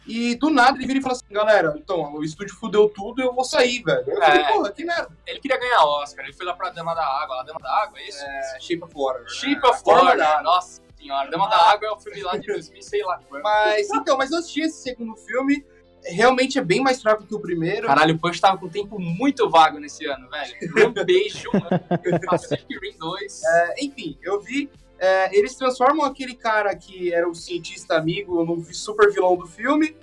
[0.06, 3.32] E do nada ele vira e fala assim: galera, então, o estúdio fudeu tudo eu
[3.34, 4.04] vou sair, velho.
[4.06, 4.52] Eu falei, É.
[4.52, 5.10] porra, que merda.
[5.26, 7.98] Ele queria ganhar Oscar, ele foi lá pra Dama da Água, lá, Dama da Água,
[7.98, 8.22] é isso?
[8.24, 9.22] É, Shape of Water.
[9.22, 9.28] né?
[9.28, 11.30] Shape of Water, da nossa, senhora.
[11.30, 13.20] Dama da Água é o filme lá de 2000, sei lá.
[13.42, 15.64] Mas, então, mas eu assisti esse segundo filme.
[16.08, 17.86] Realmente é bem mais fraco que o primeiro.
[17.86, 20.54] Caralho, o Punch tava com tempo muito vago nesse ano, velho.
[20.86, 23.42] Um, Pacific Rim 2.
[23.44, 24.70] É, enfim, eu vi.
[24.98, 29.96] é, eles transformam aquele cara que era o cientista amigo no super vilão do filme.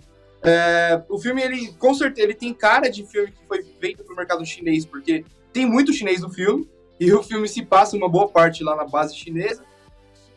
[0.43, 4.15] É, o filme, ele, com certeza, ele tem cara de filme que foi feito pro
[4.15, 6.69] mercado chinês, porque tem muito chinês no filme.
[6.99, 9.63] E o filme se passa uma boa parte lá na base chinesa.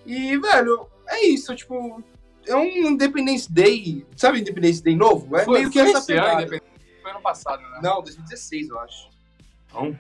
[0.05, 2.03] E, velho, é isso, tipo.
[2.49, 4.05] É um Independence Day.
[4.17, 5.37] Sabe Independence Day novo?
[5.37, 6.43] É Foi- meio que foi essa esse ano, pegada.
[6.43, 6.73] independente.
[7.03, 7.81] Foi ano passado, né?
[7.83, 9.09] Não, 2016, eu acho.
[9.75, 9.99] Não.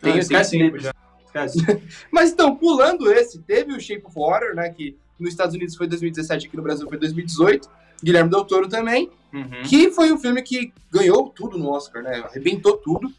[0.00, 0.94] Tem- Não, esquece tem tempo já.
[1.26, 1.58] Esquece.
[2.10, 4.70] Mas então, pulando esse, teve o Shape of Water, né?
[4.70, 7.68] Que nos Estados Unidos foi 2017, aqui no Brasil foi 2018.
[8.02, 9.10] Guilherme Del Toro também.
[9.32, 9.62] Uhum.
[9.64, 12.22] Que foi um filme que ganhou tudo no Oscar, né?
[12.24, 13.12] Arrebentou tudo.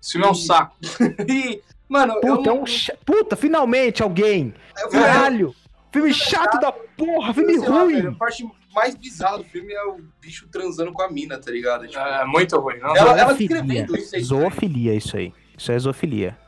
[0.00, 0.76] Esse filme é um saco.
[1.28, 2.62] E, mano, eu Puta, é não.
[2.62, 2.64] um
[3.04, 4.54] Puta, finalmente alguém!
[4.90, 5.54] Caralho!
[5.92, 8.06] Filme chato da porra, filme sei lá, ruim!
[8.06, 11.86] a parte mais bizarra do filme é o bicho transando com a mina, tá ligado?
[11.88, 12.78] Tipo, É muito ruim.
[12.78, 13.56] Não, ela, ela Zoofilia.
[13.56, 14.22] escrevendo isso aí.
[14.22, 15.32] Zoofilia, isso aí.
[15.58, 16.38] Isso é zoofilia.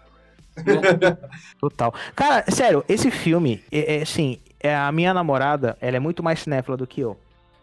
[1.58, 1.94] Total.
[2.14, 6.40] Cara, sério, esse filme, é, é, assim, é, a minha namorada, ela é muito mais
[6.40, 7.16] cinéfila do que eu.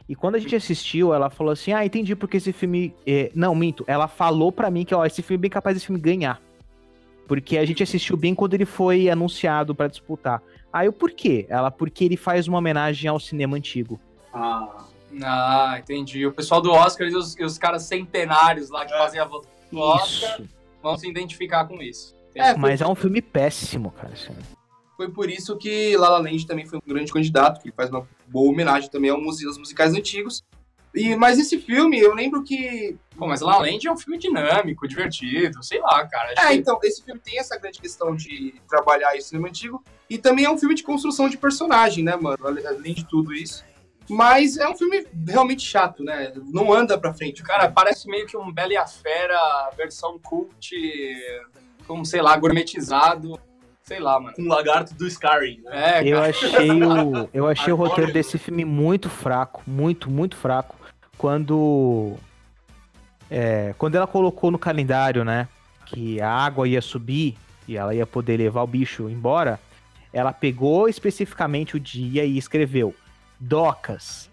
[0.08, 2.94] E quando a gente assistiu, ela falou assim: Ah, entendi porque esse filme.
[3.06, 3.84] é, Não, minto.
[3.88, 6.42] Ela falou pra mim que, ó, esse filme é bem capaz desse filme ganhar.
[7.28, 10.42] Porque a gente assistiu bem quando ele foi anunciado pra disputar.
[10.72, 11.46] Aí o por quê?
[11.50, 14.00] Ela, porque ele faz uma homenagem ao cinema antigo.
[14.34, 14.86] Ah,
[15.24, 16.26] Ah, entendi.
[16.26, 19.80] O pessoal do Oscar e os, os caras centenários lá que fazem a votação do
[19.80, 20.50] Oscar Isso.
[20.82, 22.16] vão se identificar com isso.
[22.36, 24.14] É, Mas é um filme péssimo, cara.
[24.96, 28.08] Foi por isso que La La Land também foi um grande candidato, que faz uma
[28.28, 30.44] boa homenagem também aos musicais antigos.
[30.96, 34.18] E, mas esse filme, eu lembro que Pô, mas La La Land é um filme
[34.18, 36.32] dinâmico, divertido, sei lá, cara.
[36.38, 39.84] Acho É, que- então, esse filme tem essa grande questão de trabalhar esse cinema antigo.
[40.10, 42.38] E também é um filme de construção de personagem, né, mano?
[42.48, 43.64] Além de tudo isso.
[44.10, 46.34] Mas é um filme realmente chato, né?
[46.48, 47.44] Não anda pra frente.
[47.44, 50.74] Cara, parece meio que um Bela e a Fera versão cult,
[51.86, 53.40] como, sei lá, gourmetizado.
[53.84, 54.36] Sei lá, mano.
[54.36, 56.02] com o lagarto do Skyrim, né?
[56.04, 56.30] É, Eu cara.
[56.30, 60.76] achei o, eu achei o Agora- roteiro desse filme muito fraco, muito, muito fraco.
[61.20, 62.16] Quando
[63.30, 65.50] é, quando ela colocou no calendário, né,
[65.86, 69.60] que a água ia subir e ela ia poder levar o bicho embora,
[70.14, 72.96] ela pegou especificamente o dia e escreveu
[73.38, 74.30] docas,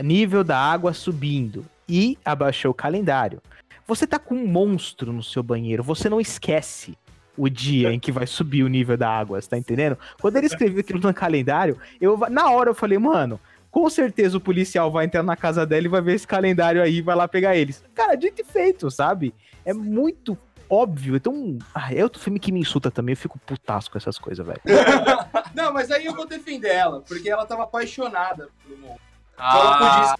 [0.00, 3.42] nível da água subindo e abaixou o calendário.
[3.84, 6.96] Você tá com um monstro no seu banheiro, você não esquece
[7.36, 9.98] o dia em que vai subir o nível da água, você tá entendendo?
[10.20, 14.40] Quando ele escreveu aquilo no calendário, eu na hora eu falei, mano, com certeza o
[14.40, 17.28] policial vai entrar na casa dela e vai ver esse calendário aí e vai lá
[17.28, 17.84] pegar eles.
[17.94, 19.34] Cara, dito e feito, sabe?
[19.64, 20.36] É muito
[20.70, 21.16] óbvio.
[21.16, 24.44] Então, ah, é outro filme que me insulta também, eu fico putasco com essas coisas,
[24.46, 24.60] velho.
[25.54, 29.00] Não, mas aí eu vou defender ela, porque ela tava apaixonada pelo mundo.
[29.36, 30.16] Ah,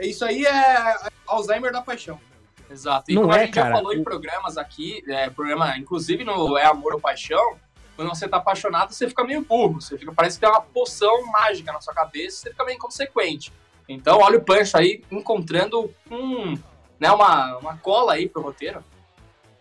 [0.00, 2.18] Isso aí é Alzheimer da paixão.
[2.70, 3.10] exato.
[3.10, 3.74] E Não como é, a gente já cara.
[3.76, 7.56] falou em programas aqui, é, programa, inclusive no É Amor ou Paixão,
[7.96, 9.80] quando você tá apaixonado, você fica meio burro.
[9.80, 13.52] Você fica, parece que tem uma poção mágica na sua cabeça, você fica meio inconsequente.
[13.88, 16.54] Então, olha o Pancho aí encontrando um,
[16.98, 18.82] né, uma, uma cola aí pro roteiro.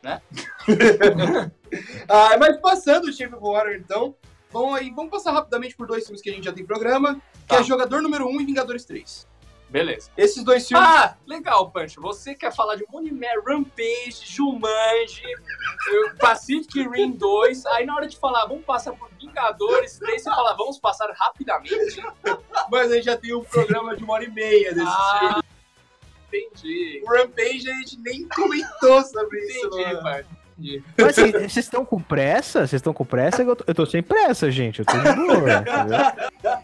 [2.10, 4.14] Ah, mas passando o Shape of Water, então,
[4.52, 7.48] vamos aí, vamos passar rapidamente por dois filmes que a gente já tem programa, que
[7.48, 7.58] Tá.
[7.58, 9.26] é Jogador Número 1 e Vingadores 3.
[9.72, 10.12] Beleza.
[10.18, 10.86] Esses dois filmes...
[10.86, 12.02] Ah, legal, Pancho.
[12.02, 17.66] Você quer falar de Moneyman, Rampage, Jumanji, eh, Pacific Rim 2.
[17.68, 22.04] Aí na hora de falar, vamos passar por Vingadores 3, você fala, vamos passar rapidamente.
[22.70, 25.36] Mas a gente já tem um programa de uma hora e meia desses filmes.
[25.36, 25.42] Ah,
[26.28, 27.02] entendi.
[27.06, 29.68] O Rampage a gente nem comentou sobre isso.
[29.68, 30.02] Entendi.
[30.02, 30.42] Pancho.
[30.58, 30.84] Entendi.
[30.98, 32.68] Mas assim, vocês estão com pressa?
[32.68, 33.42] Vocês estão com pressa?
[33.42, 34.80] Eu tô, eu tô sem pressa, gente.
[34.80, 36.00] Eu tô de boa, entendeu?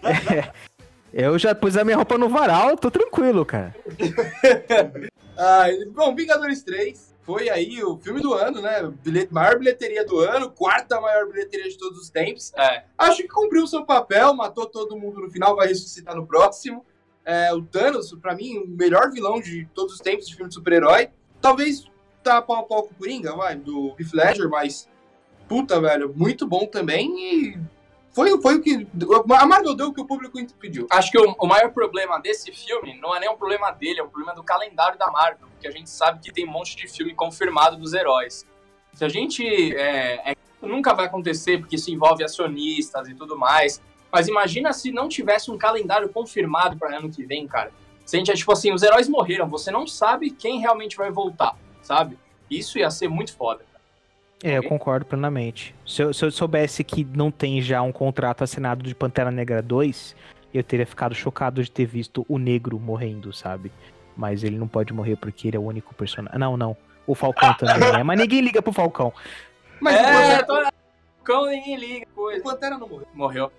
[0.04, 0.52] É,
[1.14, 3.76] eu já pus a minha roupa no varal, tô tranquilo, cara.
[5.40, 8.92] Ah, bom, Vingadores 3 foi aí o filme do ano, né?
[9.04, 12.52] Bilhete, maior bilheteria do ano, quarta maior bilheteria de todos os tempos.
[12.56, 16.26] É, Acho que cumpriu o seu papel, matou todo mundo no final, vai ressuscitar no
[16.26, 16.84] próximo.
[17.24, 20.56] É, o Thanos, pra mim, o melhor vilão de todos os tempos de filme de
[20.56, 21.10] super-herói.
[21.40, 21.86] Talvez
[22.24, 24.90] tá pau a pau com o Coringa, vai, do Heath Ledger, mas
[25.48, 27.60] puta, velho, muito bom também e
[28.18, 28.88] foi, foi o que...
[29.40, 30.88] A Marvel deu o que o público pediu.
[30.90, 34.04] acho que o, o maior problema desse filme não é nem um problema dele, é
[34.04, 36.88] um problema do calendário da Marvel, porque a gente sabe que tem um monte de
[36.88, 38.44] filme confirmado dos heróis.
[38.96, 39.46] Se a gente.
[39.76, 43.80] É, é, nunca vai acontecer, porque isso envolve acionistas e tudo mais.
[44.12, 47.72] Mas imagina se não tivesse um calendário confirmado para ano que vem, cara.
[48.04, 51.12] Se a gente é tipo assim, os heróis morreram, você não sabe quem realmente vai
[51.12, 52.18] voltar, sabe?
[52.50, 53.64] Isso ia ser muito foda.
[54.44, 55.74] É, eu concordo plenamente.
[55.86, 59.62] Se eu, se eu soubesse que não tem já um contrato assinado de Pantera Negra
[59.62, 60.16] 2,
[60.54, 63.72] eu teria ficado chocado de ter visto o negro morrendo, sabe?
[64.16, 66.40] Mas ele não pode morrer porque ele é o único personagem.
[66.40, 66.78] Não, não.
[67.06, 68.04] O Falcão também, né?
[68.04, 69.12] Mas ninguém liga pro Falcão.
[69.80, 70.78] Mas o é, Pantera, tô...
[71.24, 72.44] Cão ninguém liga, o coisa.
[72.44, 73.08] Pantera não morreu.
[73.14, 73.52] Morreu.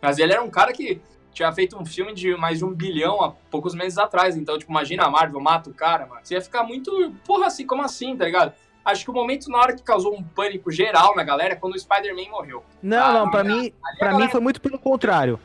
[0.00, 1.00] Mas ele era um cara que
[1.32, 4.36] tinha feito um filme de mais de um bilhão há poucos meses atrás.
[4.36, 6.20] Então, tipo, imagina a Marvel mata o cara, mano.
[6.22, 7.14] Você ia ficar muito.
[7.24, 8.52] Porra, assim, como assim, tá ligado?
[8.84, 11.74] Acho que o momento na hora que causou um pânico geral na galera é quando
[11.74, 12.62] o Spider-Man morreu.
[12.82, 15.38] Não, Ah, não, pra ali- mim, ali a pra mim foi muito pelo contrário.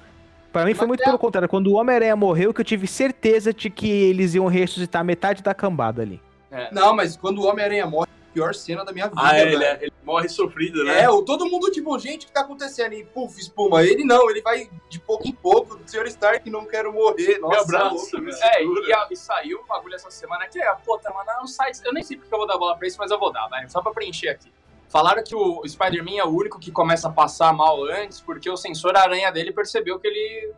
[0.52, 1.48] Pra mim foi muito é- pelo contrário.
[1.48, 5.54] Quando o Homem-Aranha morreu, que eu tive certeza de que eles iam ressuscitar metade da
[5.54, 6.20] cambada ali.
[6.52, 6.74] É.
[6.74, 9.20] Não, mas quando o Homem-Aranha morre, pior cena da minha vida.
[9.20, 9.56] Ah, é, velho.
[9.56, 11.02] ele, é- ele morre sofrido, né?
[11.02, 12.94] É, o, todo mundo, tipo, gente, o que tá acontecendo?
[12.94, 13.84] E, puf, espuma.
[13.84, 15.80] Ele não, ele vai de pouco em pouco.
[15.88, 17.34] Senhor Stark, não quero morrer.
[17.36, 18.30] Me Nossa, abraça, louco.
[18.44, 21.56] É, e, a- e saiu um bagulho essa semana que é, pô, tá, mano, os
[21.56, 21.84] sites.
[21.84, 23.68] Eu nem sei porque eu vou dar bola pra isso, mas eu vou dar, vai,
[23.68, 24.52] só pra preencher aqui.
[24.90, 28.56] Falaram que o Spider-Man é o único que começa a passar mal antes, porque o
[28.56, 30.54] sensor aranha dele percebeu que ele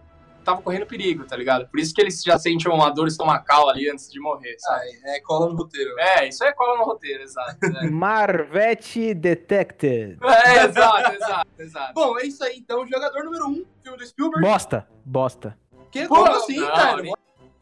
[0.49, 1.67] tava correndo perigo, tá ligado?
[1.67, 4.85] Por isso que ele já sente uma dor estomacal ali antes de morrer, sabe?
[5.05, 5.91] Ah, é, cola no roteiro.
[5.99, 7.57] É, isso aí é cola no roteiro, exato.
[7.65, 10.17] É, Marvete Detected.
[10.49, 11.93] É, exato, exato, exato.
[11.93, 12.87] Bom, é isso aí, então.
[12.87, 14.45] Jogador número um, filme do Spielberg.
[14.45, 15.57] Bosta, bosta.
[15.91, 17.01] Que, Pô, como assim, não, cara?
[17.01, 17.13] nem-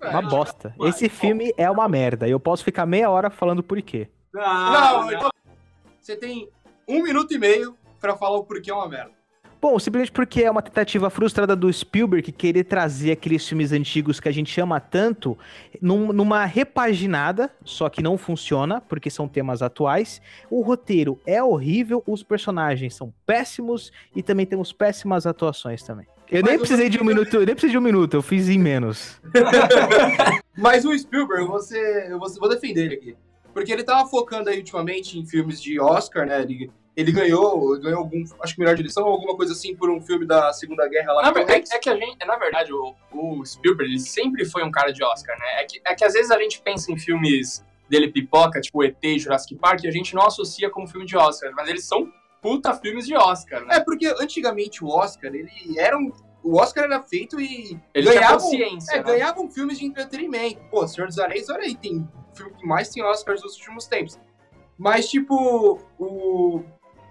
[0.02, 0.74] Uma bosta.
[0.78, 2.28] Vai, Esse filme é uma merda.
[2.28, 4.08] Eu posso ficar meia hora falando por quê.
[4.36, 4.72] Ah,
[5.02, 5.30] Não, então.
[6.00, 6.50] Você tem
[6.88, 9.12] um minuto e meio pra falar o porquê é uma merda.
[9.60, 14.30] Bom, simplesmente porque é uma tentativa frustrada do Spielberg querer trazer aqueles filmes antigos que
[14.30, 15.38] a gente ama tanto
[15.82, 20.22] num- numa repaginada, só que não funciona, porque são temas atuais.
[20.50, 26.06] O roteiro é horrível, os personagens são péssimos e também temos péssimas atuações também.
[26.30, 28.22] Eu Mas nem precisei de um Spielberg- minuto, eu nem precisei de um minuto, eu
[28.22, 29.20] fiz em menos.
[30.56, 33.16] Mas o Spielberg, você, eu vou, vou defender ele aqui.
[33.54, 36.42] Porque ele tava focando aí ultimamente em filmes de Oscar, né?
[36.42, 40.02] Ele, ele ganhou, ganhou algum, acho que melhor direção ou alguma coisa assim por um
[40.02, 42.36] filme da Segunda Guerra lá Na no ver- Tom é, é que a gente, na
[42.38, 45.62] verdade, o, o Spielberg ele sempre foi um cara de Oscar, né?
[45.62, 48.98] É que, é que às vezes a gente pensa em filmes dele pipoca, tipo ET,
[49.20, 52.74] Jurassic Park, e a gente não associa como filme de Oscar, mas eles são puta
[52.74, 53.76] filmes de Oscar, né?
[53.76, 56.12] É, porque antigamente o Oscar, ele era um.
[56.44, 59.04] O Oscar era feito e Ele ganhavam, é, né?
[59.04, 60.62] ganhavam filmes de entretenimento.
[60.72, 64.18] Pô, Senhor dos Anéis, olha aí, tem filme que mais tem Oscars nos últimos tempos.
[64.78, 66.64] Mas, tipo, o.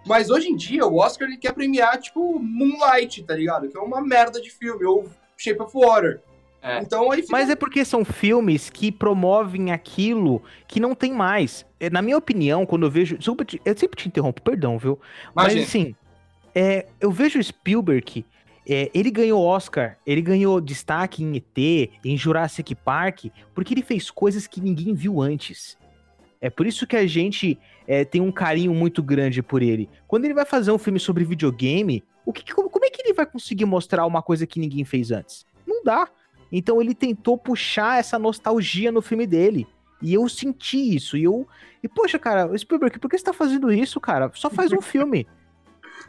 [0.07, 3.69] Mas hoje em dia, o Oscar ele quer premiar, tipo, Moonlight, tá ligado?
[3.69, 6.21] Que é uma merda de filme, ou Shape of Water.
[6.63, 6.81] É.
[6.81, 7.33] Então aí fica.
[7.33, 11.67] Mas é porque são filmes que promovem aquilo que não tem mais.
[11.79, 13.19] É, Na minha opinião, quando eu vejo.
[13.19, 14.99] Desculpa, eu sempre te interrompo, perdão, viu?
[15.33, 15.61] Imagina.
[15.61, 15.95] Mas assim,
[16.55, 18.25] é, eu vejo o Spielberg,
[18.69, 24.11] é, ele ganhou Oscar, ele ganhou destaque em ET, em Jurassic Park, porque ele fez
[24.11, 25.79] coisas que ninguém viu antes.
[26.41, 29.89] É por isso que a gente é, tem um carinho muito grande por ele.
[30.07, 33.15] Quando ele vai fazer um filme sobre videogame, o que, como, como é que ele
[33.15, 35.47] vai conseguir mostrar uma coisa que ninguém fez antes?
[35.67, 36.09] Não dá.
[36.51, 39.67] Então ele tentou puxar essa nostalgia no filme dele.
[40.03, 41.17] E eu senti isso.
[41.17, 41.47] E eu.
[41.83, 44.31] E, poxa, cara, Spielberg, por que você tá fazendo isso, cara?
[44.35, 45.27] Só faz um filme.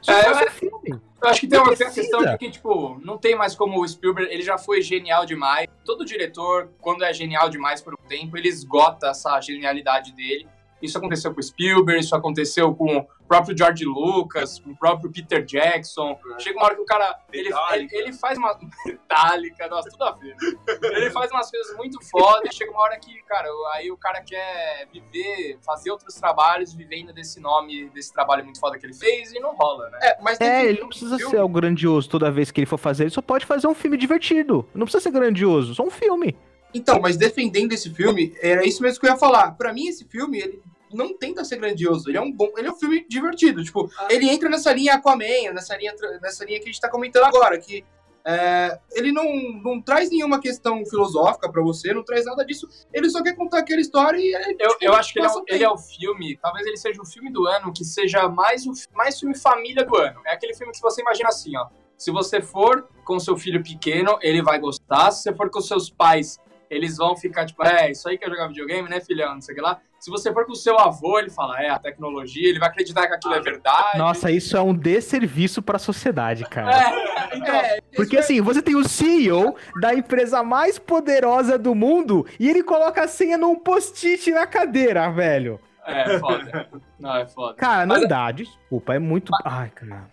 [0.08, 1.02] É, eu- filme.
[1.22, 4.32] Eu acho que tem uma, questão de que, tipo, não tem mais como o Spielberg,
[4.32, 5.68] ele já foi genial demais.
[5.84, 10.48] Todo diretor, quando é genial demais por um tempo, ele esgota essa genialidade dele.
[10.82, 15.12] Isso aconteceu com o Spielberg, isso aconteceu com o próprio George Lucas, com o próprio
[15.12, 16.18] Peter Jackson.
[16.40, 18.58] Chega uma hora que o cara, ele, ele, ele faz uma...
[18.86, 20.36] Metallica, nossa, tudo a ver.
[20.84, 24.22] Ele faz umas coisas muito fodas e chega uma hora que, cara, aí o cara
[24.22, 29.32] quer viver, fazer outros trabalhos, vivendo desse nome, desse trabalho muito foda que ele fez
[29.34, 30.00] e não rola, né?
[30.02, 32.78] É, mas É, ele não precisa filme- ser o grandioso toda vez que ele for
[32.78, 34.68] fazer, ele só pode fazer um filme divertido.
[34.74, 36.36] Não precisa ser grandioso, só um filme.
[36.74, 39.52] Então, mas defendendo esse filme, era isso mesmo que eu ia falar.
[39.52, 40.62] Pra mim, esse filme, ele
[40.94, 42.10] não tenta ser grandioso.
[42.10, 42.50] Ele é um bom.
[42.58, 43.64] Ele é um filme divertido.
[43.64, 47.24] Tipo, ele entra nessa linha Aquaman, nessa linha, nessa linha que a gente tá comentando
[47.24, 47.84] agora, que.
[48.26, 49.24] é, ele não,
[49.64, 52.68] não traz nenhuma questão filosófica pra você, não traz nada disso.
[52.94, 55.32] Ele só quer contar aquela história e é, Eu, tipo, eu acho que ele é,
[55.32, 58.66] o ele é o filme, talvez ele seja o filme do ano que seja mais
[58.68, 60.20] o mais filme família do ano.
[60.26, 61.68] É aquele filme que você imagina assim, ó.
[61.98, 65.10] Se você for com seu filho pequeno, ele vai gostar.
[65.12, 66.38] Se você for com seus pais,
[66.70, 69.34] eles vão ficar tipo, é, isso aí que é jogar videogame, né, filhão?
[69.36, 69.80] Não sei o que lá.
[70.00, 73.08] Se você for com o seu avô, ele fala, é, a tecnologia, ele vai acreditar
[73.08, 73.98] que aquilo é verdade.
[73.98, 76.72] Nossa, isso é um desserviço pra sociedade, cara.
[76.72, 82.26] É, então, É, Porque assim, você tem o CEO da empresa mais poderosa do mundo
[82.40, 85.60] e ele coloca a senha num post-it na cadeira, velho.
[85.86, 86.70] é foda.
[87.00, 87.56] Não, é foda.
[87.56, 89.32] Cara, não Mas- dá, desculpa, é muito.
[89.44, 90.10] Ai, cara.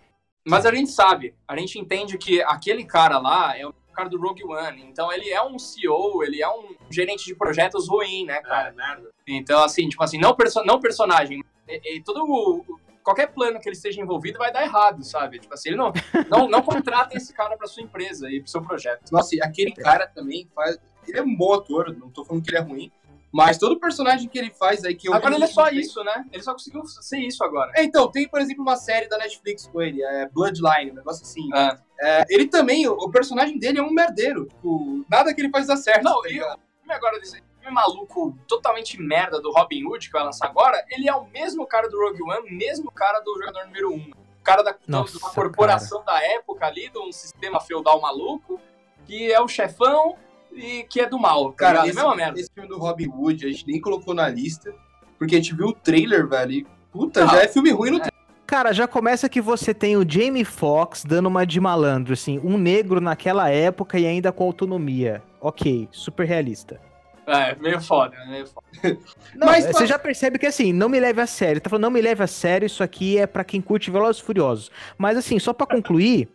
[0.47, 4.19] Mas a gente sabe, a gente entende que aquele cara lá é o cara do
[4.19, 4.83] Rogue One.
[4.83, 8.71] Então ele é um CEO, ele é um gerente de projetos ruim, né, cara?
[8.71, 9.09] Cara, merda.
[9.27, 12.65] Então, assim, tipo assim, não, perso não personagem, e, e todo o-
[13.03, 15.39] qualquer plano que ele esteja envolvido vai dar errado, sabe?
[15.39, 15.91] Tipo assim, ele não,
[16.29, 19.11] não, não contratem esse cara pra sua empresa e pro seu projeto.
[19.11, 20.77] Nossa, e aquele cara também faz.
[21.07, 22.91] Ele é um bom ator, não tô falando que ele é ruim.
[23.31, 25.13] Mas todo personagem que ele faz aí que eu.
[25.13, 26.25] Agora ele é só isso, né?
[26.31, 27.69] Ele só conseguiu ser isso agora.
[27.75, 31.23] É, então, tem, por exemplo, uma série da Netflix com ele, é Bloodline, um negócio
[31.23, 31.53] assim.
[31.53, 31.77] É.
[31.99, 34.45] É, ele também, o, o personagem dele é um merdeiro.
[34.45, 36.03] Tipo, nada que ele faz dá certo.
[36.03, 36.45] Não, tá e o
[36.79, 41.09] filme agora desse filme maluco, totalmente merda do Robin Hood que vai lançar agora, ele
[41.09, 44.11] é o mesmo cara do Rogue One, mesmo cara do jogador número 1.
[44.11, 48.59] O cara da, Nossa, de uma corporação da época ali, de um sistema feudal maluco,
[49.05, 50.15] que é o chefão
[50.53, 51.51] e que é do mal.
[51.51, 51.87] Tá Cara, ligado?
[51.87, 52.39] É esse, a mesma merda.
[52.39, 54.73] esse filme do Robin Hood a gente nem colocou na lista,
[55.17, 56.51] porque a gente viu o trailer, velho.
[56.51, 57.31] E, puta, Não.
[57.31, 58.14] já é filme ruim no trailer.
[58.45, 62.57] Cara, já começa que você tem o Jamie Foxx dando uma de malandro, assim, um
[62.57, 65.21] negro naquela época e ainda com autonomia.
[65.41, 66.79] Ok, super realista.
[67.25, 68.25] É, meio foda, né?
[68.27, 68.65] Meio foda.
[69.35, 71.59] Não, Mas, você mas- já percebe que assim, não me leve a sério.
[71.59, 74.25] Tá falando, não me leve a sério, isso aqui é pra quem curte Velozes e
[74.25, 74.71] Furiosos.
[74.97, 76.29] Mas assim, só pra concluir,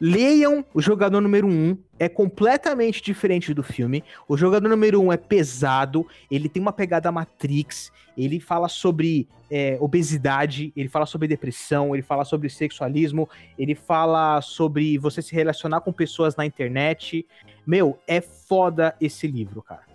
[0.00, 4.04] leiam o jogador número 1, é completamente diferente do filme.
[4.28, 9.76] O jogador número 1 é pesado, ele tem uma pegada Matrix, ele fala sobre é,
[9.80, 15.80] obesidade, ele fala sobre depressão, ele fala sobre sexualismo, ele fala sobre você se relacionar
[15.80, 17.26] com pessoas na internet.
[17.66, 19.86] Meu, é foda esse livro, cara.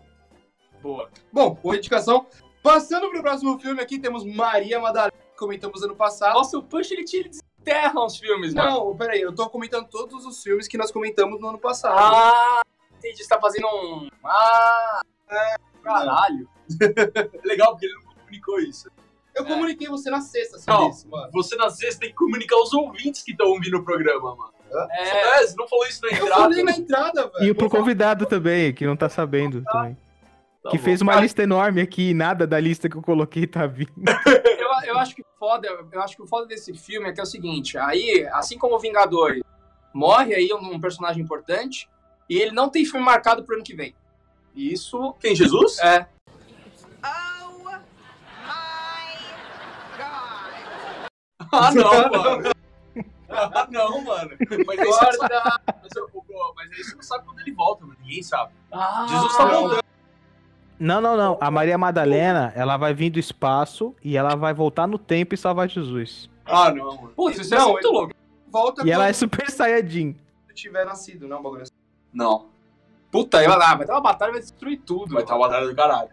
[0.82, 1.10] Boa.
[1.32, 2.26] Bom, boa indicação.
[2.62, 6.36] Passando pro próximo filme aqui, temos Maria Madalena, que comentamos ano passado.
[6.36, 7.30] Nossa, o Push ele, ele
[7.63, 8.69] desenterra uns filmes, mano.
[8.69, 11.97] Não, peraí, eu tô comentando todos os filmes que nós comentamos no ano passado.
[11.97, 12.62] Ah,
[12.97, 13.23] entendi.
[13.23, 14.08] Você tá fazendo um.
[14.23, 16.47] Ah, é, caralho.
[17.43, 18.89] Legal, porque ele não comunicou isso.
[19.36, 19.47] eu é.
[19.47, 20.89] comuniquei você na sexta sobre Não.
[20.89, 21.30] isso, mano.
[21.34, 24.54] Você, às vezes, tem que comunicar aos ouvintes que estão ouvindo o programa, mano.
[24.91, 26.41] É, É, você não falou isso na Eu entrada.
[26.41, 27.45] falei na entrada, velho.
[27.52, 29.97] E pro convidado também, que não tá sabendo também.
[30.63, 30.84] Tá que bom.
[30.84, 33.91] fez uma lista enorme aqui e nada da lista que eu coloquei tá vindo.
[34.58, 37.19] eu, eu acho que o foda, eu acho que o foda desse filme é que
[37.19, 39.43] é o seguinte, aí, assim como o Vingadores,
[39.93, 41.89] morre aí um, um personagem importante
[42.30, 43.93] e ele não tem filme marcado pro ano que vem.
[44.56, 45.78] Isso Quem, Jesus?
[45.80, 46.08] é.
[47.04, 47.78] Oh my
[49.97, 51.08] god.
[51.52, 52.54] Ah, não, mano.
[53.30, 54.38] Ah, não, mano.
[54.65, 55.17] Mas aí você não sabe.
[55.82, 56.10] Mas, eu-
[56.56, 57.97] mas aí você não sabe quando ele volta, mano.
[58.02, 58.54] Ninguém sabe.
[58.71, 59.84] Ah, Jesus tá voltando.
[60.80, 61.38] Não, não, não.
[61.40, 65.38] A Maria Madalena, ela vai vir do espaço e ela vai voltar no tempo e
[65.38, 66.30] salvar Jesus.
[66.46, 67.14] Ah, não, mano.
[67.16, 68.14] Putz, isso é Não, muito ele- louco.
[68.52, 70.16] Volta E ela é Super Saiyajin.
[70.54, 71.72] tiver nascido, não, bagulho assim.
[72.14, 72.50] Não.
[73.12, 75.14] Puta, aí vai lá, vai ter uma batalha, vai destruir tudo.
[75.14, 76.10] Vai estar uma batalha do caralho.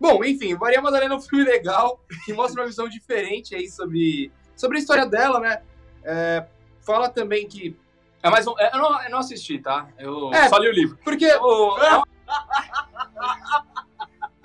[0.00, 4.32] Bom, enfim, Maria Madalena é um filme legal, que mostra uma visão diferente aí sobre,
[4.56, 5.62] sobre a história dela, né?
[6.04, 6.44] É,
[6.80, 7.76] fala também que.
[8.22, 9.88] É mais um, é, eu, não, eu não assisti, tá?
[9.98, 10.48] Eu É.
[10.48, 10.98] só li o livro.
[11.04, 11.32] Porque.
[11.36, 11.76] O-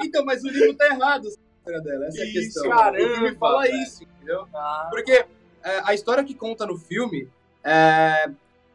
[0.03, 2.69] Então, mas o livro tá errado, história dela, essa é a Isso, questão.
[2.69, 3.75] caramba, o filme fala velho.
[3.83, 4.47] isso, entendeu?
[4.53, 5.27] Ah, Porque é,
[5.83, 7.29] a história que conta no filme
[7.63, 8.31] é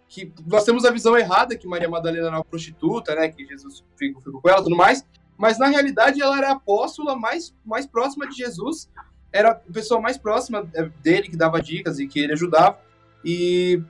[0.08, 3.28] que nós temos a visão errada que Maria Madalena era uma prostituta, né?
[3.28, 5.04] Que Jesus ficou, ficou com ela e tudo mais.
[5.36, 8.88] Mas na realidade ela era a apóstola mais, mais próxima de Jesus.
[9.32, 12.78] Era a pessoa mais próxima é, dele que dava dicas e que ele ajudava.
[13.24, 13.82] E,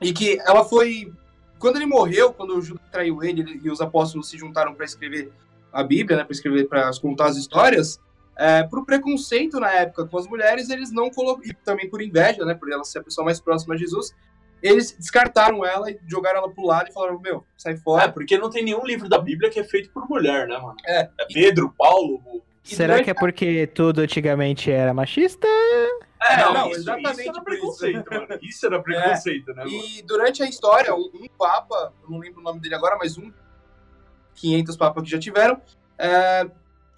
[0.00, 1.12] e que ela foi.
[1.62, 5.32] Quando ele morreu, quando o Judas traiu ele e os apóstolos se juntaram para escrever
[5.72, 6.24] a Bíblia, né?
[6.24, 7.98] Para escrever, para contar as histórias.
[8.36, 11.44] É, por preconceito na época com as mulheres, eles não colocam.
[11.44, 12.52] E também por inveja, né?
[12.54, 14.12] Por ela ser a pessoa mais próxima a Jesus.
[14.62, 18.10] Eles descartaram ela e jogaram ela pro lado e falaram: Meu, sai É, fora.
[18.12, 20.76] porque não tem nenhum livro da Bíblia que é feito por mulher, né, mano?
[20.86, 21.08] É.
[21.32, 22.20] Pedro, Paulo.
[22.26, 25.48] o- Será durante que é porque tudo antigamente era machista?
[26.24, 27.60] É, Não, não, isso, exatamente isso era por isso.
[27.60, 28.26] preconceito, mano.
[28.42, 29.70] Isso era preconceito, né, mano?
[29.70, 33.16] E durante a história, um, um papa, eu não lembro o nome dele agora, mas
[33.18, 33.32] um
[34.34, 35.60] 500 papas que já tiveram,
[35.98, 36.46] é,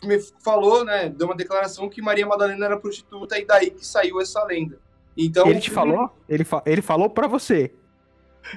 [0.02, 4.20] me falou, né, deu uma declaração que Maria Madalena era prostituta e daí que saiu
[4.20, 4.78] essa lenda.
[5.16, 6.10] Então, Ele te falou?
[6.28, 7.72] Ele, fa- ele falou pra você.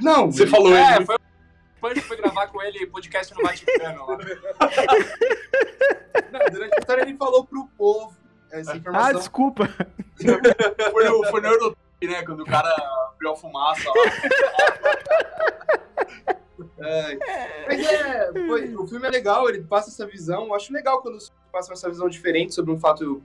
[0.02, 1.06] Não, Você falou é, ele.
[1.06, 1.18] foi
[2.02, 4.18] foi gravar com ele podcast no Vaticano lá.
[6.32, 8.16] não, durante a história ele falou pro povo
[8.52, 9.14] essa Ah, informação.
[9.20, 9.70] desculpa.
[10.92, 12.24] Foi no, foi no Eurotop, né?
[12.26, 12.74] Quando o cara
[13.14, 13.94] abriu a fumaça lá.
[16.80, 20.46] É, mas é, foi- o filme é legal, ele passa essa visão.
[20.46, 21.18] Eu acho legal quando
[21.52, 23.22] passam essa visão diferente sobre um fato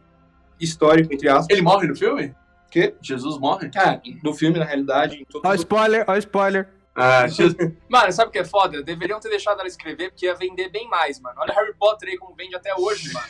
[0.61, 1.49] histórico, entre aspas.
[1.51, 2.35] Ele morre no filme?
[2.71, 2.95] Quê?
[3.01, 3.71] Jesus morre?
[3.77, 6.69] Ah, no filme, na realidade, Ó, os spoiler, ó, spoiler.
[6.95, 7.55] Ah, Jesus.
[7.89, 8.83] Mano, sabe o que é foda?
[8.83, 11.37] Deveriam ter deixado ela escrever, porque ia vender bem mais, mano.
[11.41, 13.27] Olha Harry Potter aí como vende até hoje, mano.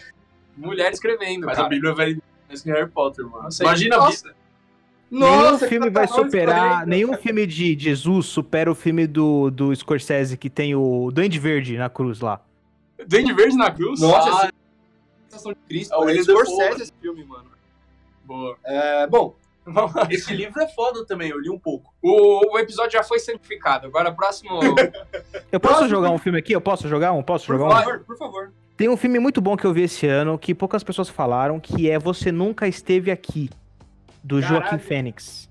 [0.56, 1.68] Mulher escrevendo, Mas a cara.
[1.68, 2.16] Bíblia vai
[2.48, 3.44] mais que Harry Potter, mano.
[3.44, 3.66] Não sei.
[3.66, 4.16] Imagina a Nossa.
[4.16, 4.36] Bíblia.
[5.10, 6.86] nenhum Nossa, filme vai superar.
[6.86, 11.76] Nenhum filme de Jesus supera o filme do, do Scorsese que tem o Duende Verde
[11.76, 12.40] na cruz lá.
[13.06, 14.00] Duende Verde na cruz?
[14.00, 14.50] Nossa, Ah,
[15.34, 15.94] esse- de Cristo.
[15.94, 17.46] É o É, William Scorsese esse filme, mano.
[18.24, 18.56] Boa.
[18.64, 19.34] É, bom,
[20.10, 21.94] Esse livro é foda também, eu li um pouco.
[22.02, 23.86] O, o episódio já foi santificado.
[23.86, 24.50] Agora, o próximo.
[25.52, 26.52] Eu posso jogar um filme aqui?
[26.52, 27.22] Eu posso jogar um?
[27.22, 27.70] Posso por jogar um?
[27.82, 28.52] favor, por favor.
[28.82, 31.88] Tem um filme muito bom que eu vi esse ano, que poucas pessoas falaram, que
[31.88, 33.48] é Você Nunca Esteve Aqui,
[34.24, 34.60] do Caralho.
[34.60, 35.48] Joaquim Fênix.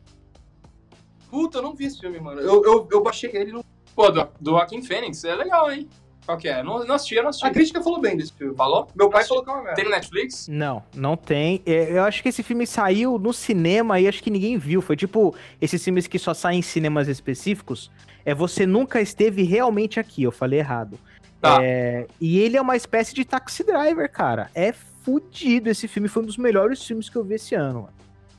[1.29, 2.41] Puta, eu não vi esse filme, mano.
[2.41, 3.63] Eu, eu, eu baixei ele no.
[3.95, 5.23] Pô, do, do Joaquim Fênix.
[5.23, 5.87] É legal, hein?
[6.25, 6.61] Qual que é?
[6.61, 7.47] Não, não assisti, eu não assisti.
[7.47, 8.53] A crítica falou bem desse filme.
[8.53, 8.89] Falou?
[8.93, 9.75] Meu pai falou que é uma merda.
[9.75, 10.49] Tem no Netflix?
[10.49, 11.61] Não, não tem.
[11.65, 14.81] É, eu acho que esse filme saiu no cinema e acho que ninguém viu.
[14.81, 17.89] Foi tipo esses filmes que só saem em cinemas específicos.
[18.25, 20.21] É Você Nunca Esteve Realmente Aqui.
[20.21, 20.99] Eu falei errado.
[21.41, 21.57] Tá.
[21.61, 24.49] É, e ele é uma espécie de taxi driver, cara.
[24.53, 25.69] É fudido.
[25.69, 27.81] Esse filme foi um dos melhores filmes que eu vi esse ano.
[27.81, 27.93] mano.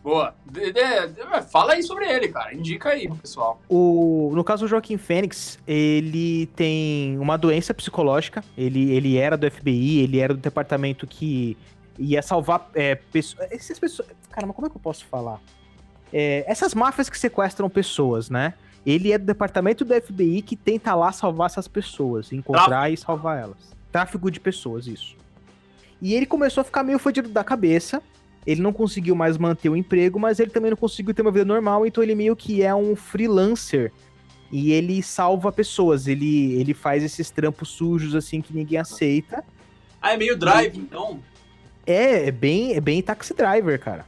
[0.05, 0.35] Boa.
[0.51, 2.53] De- de- de- fala aí sobre ele, cara.
[2.55, 3.61] Indica aí, pro pessoal.
[3.69, 8.43] O, no caso do Joaquim Fênix, ele tem uma doença psicológica.
[8.57, 11.57] Ele, ele era do FBI, ele era do departamento que
[11.99, 13.49] ia salvar é, pessoas.
[13.51, 14.09] Essas pessoas.
[14.31, 15.41] Caramba, como é que eu posso falar?
[16.13, 18.55] É, essas máfias que sequestram pessoas, né?
[18.85, 23.39] Ele é do departamento do FBI que tenta lá salvar essas pessoas, encontrar e salvar
[23.39, 23.77] elas.
[23.93, 25.17] Tráfico de pessoas, isso.
[26.01, 28.03] E ele começou a ficar meio fodido da cabeça.
[28.45, 31.45] Ele não conseguiu mais manter o emprego, mas ele também não conseguiu ter uma vida
[31.45, 33.93] normal, então ele meio que é um freelancer.
[34.51, 39.45] E ele salva pessoas, ele, ele faz esses trampos sujos assim que ninguém aceita.
[40.01, 41.21] Ah, é meio drive, então.
[41.87, 44.05] É, é bem, é bem taxi driver, cara.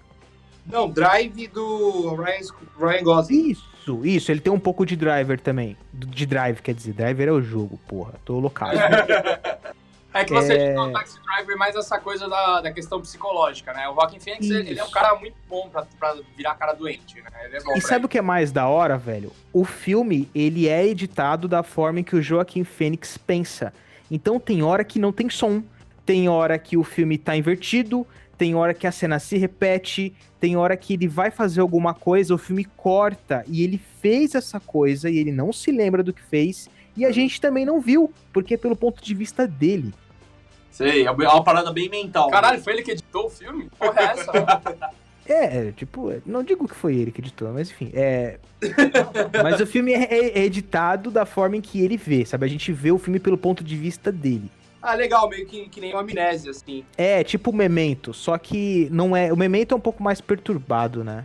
[0.66, 2.40] Não, Drive do Ryan,
[2.78, 3.50] Ryan Gosling.
[3.50, 3.68] Isso,
[4.04, 5.76] isso, ele tem um pouco de driver também.
[5.92, 8.14] De drive, quer dizer, driver é o jogo, porra.
[8.24, 8.74] Tô loucaço.
[10.14, 10.80] É que você É.
[10.80, 13.88] o Taxi Driver mais essa coisa da, da questão psicológica, né?
[13.88, 14.94] O Joaquin Phoenix, ele ele é um Isso.
[14.94, 17.28] cara muito bom pra, pra virar cara doente, né?
[17.46, 19.32] Ele é E sabe o que é mais da hora, velho?
[19.52, 23.74] O filme, ele é editado da forma em que o Joaquim Fênix pensa.
[24.08, 25.60] Então tem hora que não tem som,
[26.06, 28.06] tem hora que o filme tá invertido,
[28.36, 32.34] tem hora que a cena se repete, tem hora que ele vai fazer alguma coisa,
[32.34, 36.22] o filme corta e ele fez essa coisa e ele não se lembra do que
[36.22, 39.92] fez e a gente também não viu, porque é pelo ponto de vista dele.
[40.70, 42.28] Sei, é uma parada bem mental.
[42.30, 43.68] Caralho, foi ele que editou o filme?
[43.78, 44.32] Porra, é essa?
[45.26, 48.38] É, é, tipo, não digo que foi ele que editou, mas enfim, é.
[49.42, 52.44] mas o filme é, é- é editado da forma em que ele vê, sabe?
[52.44, 54.50] A gente vê o filme pelo ponto de vista dele.
[54.84, 56.84] Ah, legal, meio que, que nem uma amnésia, assim.
[56.98, 59.32] É, tipo o Memento, só que não é.
[59.32, 61.24] O Memento é um pouco mais perturbado, né?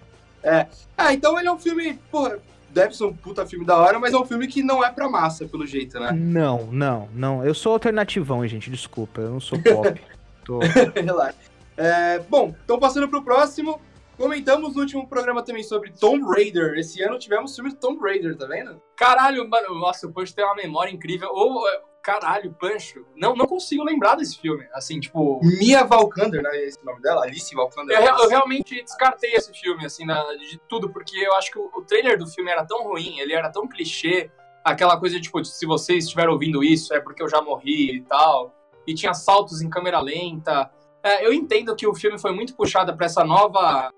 [0.97, 2.39] Ah, então ele é um filme, porra,
[2.69, 5.09] deve ser um puta filme da hora, mas é um filme que não é pra
[5.09, 6.11] massa, pelo jeito, né?
[6.13, 7.45] Não, não, não.
[7.45, 10.01] Eu sou alternativão, gente, desculpa, eu não sou pop.
[10.45, 10.59] Tô...
[10.95, 11.37] Relaxa.
[11.75, 13.81] É, bom, então passando pro próximo,
[14.17, 16.77] comentamos no último programa também sobre Tomb Raider.
[16.77, 18.81] Esse ano tivemos filme Tomb Raider, tá vendo?
[18.95, 21.29] Caralho, mano, nossa, o Pancho tem uma memória incrível.
[21.31, 24.67] Ou, é, caralho, Pancho, não, não consigo lembrar desse filme.
[24.73, 26.57] Assim, tipo, Mia Valkander, né?
[26.63, 27.23] Esse o nome dela?
[27.23, 27.99] Alice Valkander.
[27.99, 31.69] eu, eu realmente descartei esse filme, assim, na- de tudo, porque eu acho que o,
[31.75, 34.31] o trailer do filme era tão ruim, ele era tão clichê,
[34.63, 38.01] aquela coisa, tipo, de, se vocês estiverem ouvindo isso, é porque eu já morri e
[38.01, 38.53] tal.
[38.87, 40.71] E tinha saltos em câmera lenta.
[41.03, 43.89] É, eu entendo que o filme foi muito puxado pra essa nova,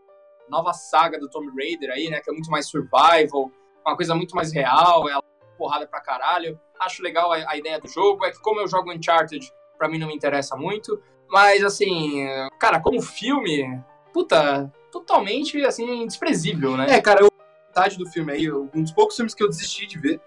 [0.49, 2.19] nova saga do Tomb Raider aí, né?
[2.19, 3.49] Que é muito mais survival,
[3.85, 5.23] uma coisa muito mais real, ela
[5.61, 6.59] porrada pra caralho.
[6.79, 8.25] Acho legal a, a ideia do jogo.
[8.25, 10.99] É que como eu jogo Uncharted, pra mim não me interessa muito.
[11.29, 12.25] Mas, assim,
[12.59, 13.79] cara, como filme,
[14.11, 16.87] puta, totalmente, assim, desprezível, né?
[16.89, 17.29] É, cara, eu
[17.67, 20.19] metade do filme aí, um dos poucos filmes que eu desisti de ver.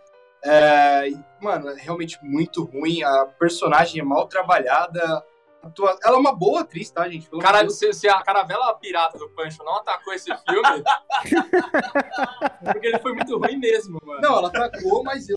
[0.44, 1.10] É,
[1.42, 3.02] mano, é realmente muito ruim.
[3.02, 5.24] A personagem é mal trabalhada.
[5.66, 7.28] Atua- Ela é uma boa atriz, tá, gente?
[7.28, 10.82] Pelo Caralho, se, se a caravela pirata do Pancho não atacou esse filme,
[12.72, 14.20] porque ele foi muito ruim mesmo, mano.
[14.20, 15.36] Não, ela atacou, mas eu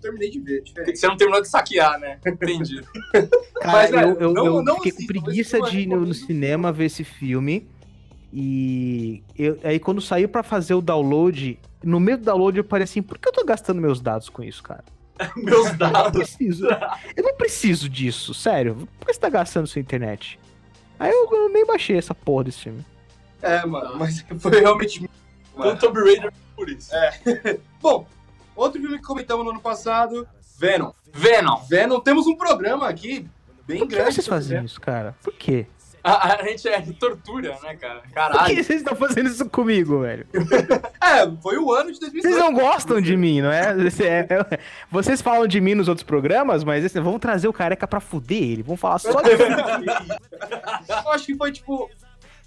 [0.00, 0.58] terminei de ver.
[0.58, 0.98] é Diferente.
[0.98, 2.18] Você não terminou de saquear, né?
[2.26, 2.80] Entendi.
[3.12, 6.14] Cara, Mas, velho, eu, eu, não- eu não fiquei com preguiça de ir no, no
[6.14, 7.68] cinema ver esse filme.
[8.32, 12.84] E eu- aí quando saiu pra fazer o download, no meio do download eu parei
[12.84, 14.84] assim, por que eu tô gastando meus dados com isso, cara?
[15.36, 16.12] Meus Eu não dados.
[16.12, 16.66] preciso.
[17.16, 18.88] Eu não preciso disso, sério.
[18.98, 20.38] Por que você tá gastando sua internet?
[20.98, 22.84] Aí eu, eu nem baixei essa porra desse filme.
[23.42, 25.08] É, mano, mas foi realmente.
[25.54, 26.90] Então Tomb Raider por isso.
[27.80, 28.06] Bom,
[28.54, 30.26] outro filme que comentamos no ano passado,
[30.58, 30.92] Venom.
[31.12, 31.60] Venom.
[31.68, 33.28] Venom, temos um programa aqui
[33.66, 34.14] bem Por que grande.
[34.14, 35.14] vocês fazem isso, cara?
[35.22, 35.66] Por quê?
[36.06, 38.00] A, a gente é de tortura, né, cara?
[38.00, 38.54] Por Caralho.
[38.54, 40.26] que vocês estão fazendo isso comigo, velho?
[41.06, 42.22] É, foi o ano de 2018.
[42.22, 43.70] Vocês não gostam de mim, não é?
[43.70, 44.58] É- é-
[44.90, 48.42] Vocês falam de mim nos outros programas, mas esse, vamos trazer o careca pra fuder
[48.42, 48.62] ele.
[48.62, 49.30] Vamos falar só de
[50.88, 51.88] Eu acho que foi, tipo,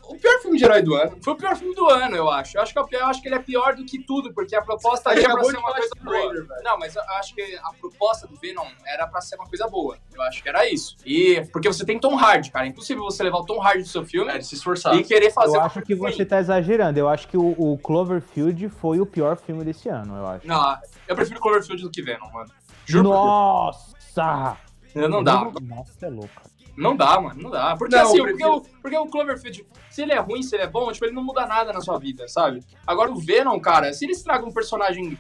[0.10, 1.18] o pior filme de herói do ano.
[1.22, 2.57] Foi o pior filme do ano, eu acho.
[2.57, 4.34] Eu acho que, é o pior- eu acho que ele é pior do que tudo,
[4.34, 6.18] porque a proposta ali era pra ser uma coisa boa.
[6.18, 6.47] Raider.
[6.64, 9.97] Não, mas eu acho que a proposta do Venom era pra ser uma coisa boa.
[10.14, 10.95] Eu acho que era isso.
[11.05, 12.66] E porque você tem Tom Hardy, cara.
[12.66, 14.95] É impossível você levar o Tom Hardy do seu filme É, se esforçar.
[14.95, 16.99] e querer fazer Eu acho que você tá exagerando.
[16.99, 20.47] Eu acho que o, o Cloverfield foi o pior filme desse ano, eu acho.
[20.47, 22.51] Não, eu prefiro Cloverfield do que Venom, mano.
[22.86, 24.57] Juro Nossa!
[24.93, 25.10] Deus.
[25.10, 25.45] Não dá.
[25.62, 26.41] Nossa, é louco.
[26.82, 27.42] Não dá, mano.
[27.42, 27.76] Não dá.
[27.78, 30.64] Porque Não, assim, porque, prefiro- o, porque o Cloverfield, se ele é ruim, se ele
[30.64, 32.62] é bom, tipo, ele não muda nada na sua vida, sabe?
[32.88, 35.18] Agora o Venom, cara, se eles tragam um personagem.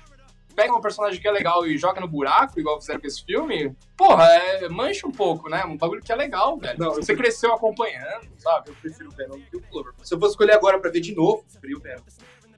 [0.55, 3.73] Pega um personagem que é legal e joga no buraco, igual fizeram com esse filme,
[3.95, 5.63] porra, é, mancha um pouco, né?
[5.63, 6.77] Um bagulho que é legal, velho.
[6.77, 8.71] Não, você cresceu acompanhando, sabe?
[8.71, 9.93] Eu prefiro o Venom do que o Clover.
[10.03, 12.01] Se eu fosse escolher agora pra ver de novo, eu preferia o Venom.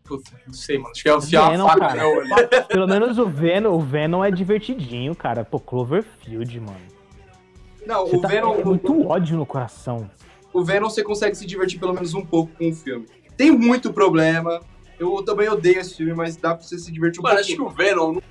[0.03, 0.91] Puta, não sei, mano.
[0.91, 2.65] Acho que é o fiar Venom, cara.
[2.67, 5.45] Pelo menos o Venom, o Venom é divertidinho, cara.
[5.45, 7.00] Pô, Cloverfield, mano.
[7.91, 10.09] Não, Você o tá Venom, muito ódio no coração.
[10.53, 13.05] o Venom você consegue se divertir pelo menos um pouco com o filme.
[13.35, 14.61] Tem muito problema.
[14.99, 17.67] Eu também odeio esse filme, mas dá pra você se divertir um Mano, acho pouquinho.
[17.69, 18.21] que o Venom não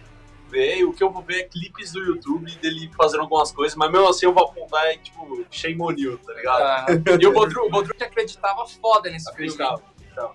[0.49, 3.91] ver, o que eu vou ver é clipes do YouTube dele fazendo algumas coisas, mas
[3.93, 6.63] mesmo assim eu vou apontar é tipo shame on you, tá ligado?
[6.63, 6.87] Ah,
[7.21, 9.77] e o Bodru, o Bodru que acreditava foda nesse Acreditava.
[9.79, 9.91] filme.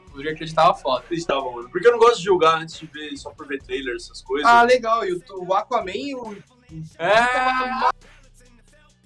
[0.07, 0.99] O Bodru acreditava foda.
[0.99, 1.69] Acreditava, mano.
[1.69, 4.49] Porque eu não gosto de julgar antes de ver só por ver trailer, essas coisas.
[4.49, 5.05] Ah, legal.
[5.05, 6.37] E o, o Aquaman e o...
[6.97, 7.93] É,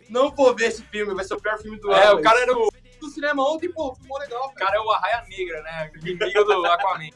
[0.10, 2.20] Não vou ver esse filme, vai ser o pior filme do é, ano.
[2.20, 5.24] o cara era o, do cinema ontem, pô, ficou legal, o cara é o Arraia
[5.30, 5.92] Negra, né?
[5.94, 7.10] O inimigo do Aquaman.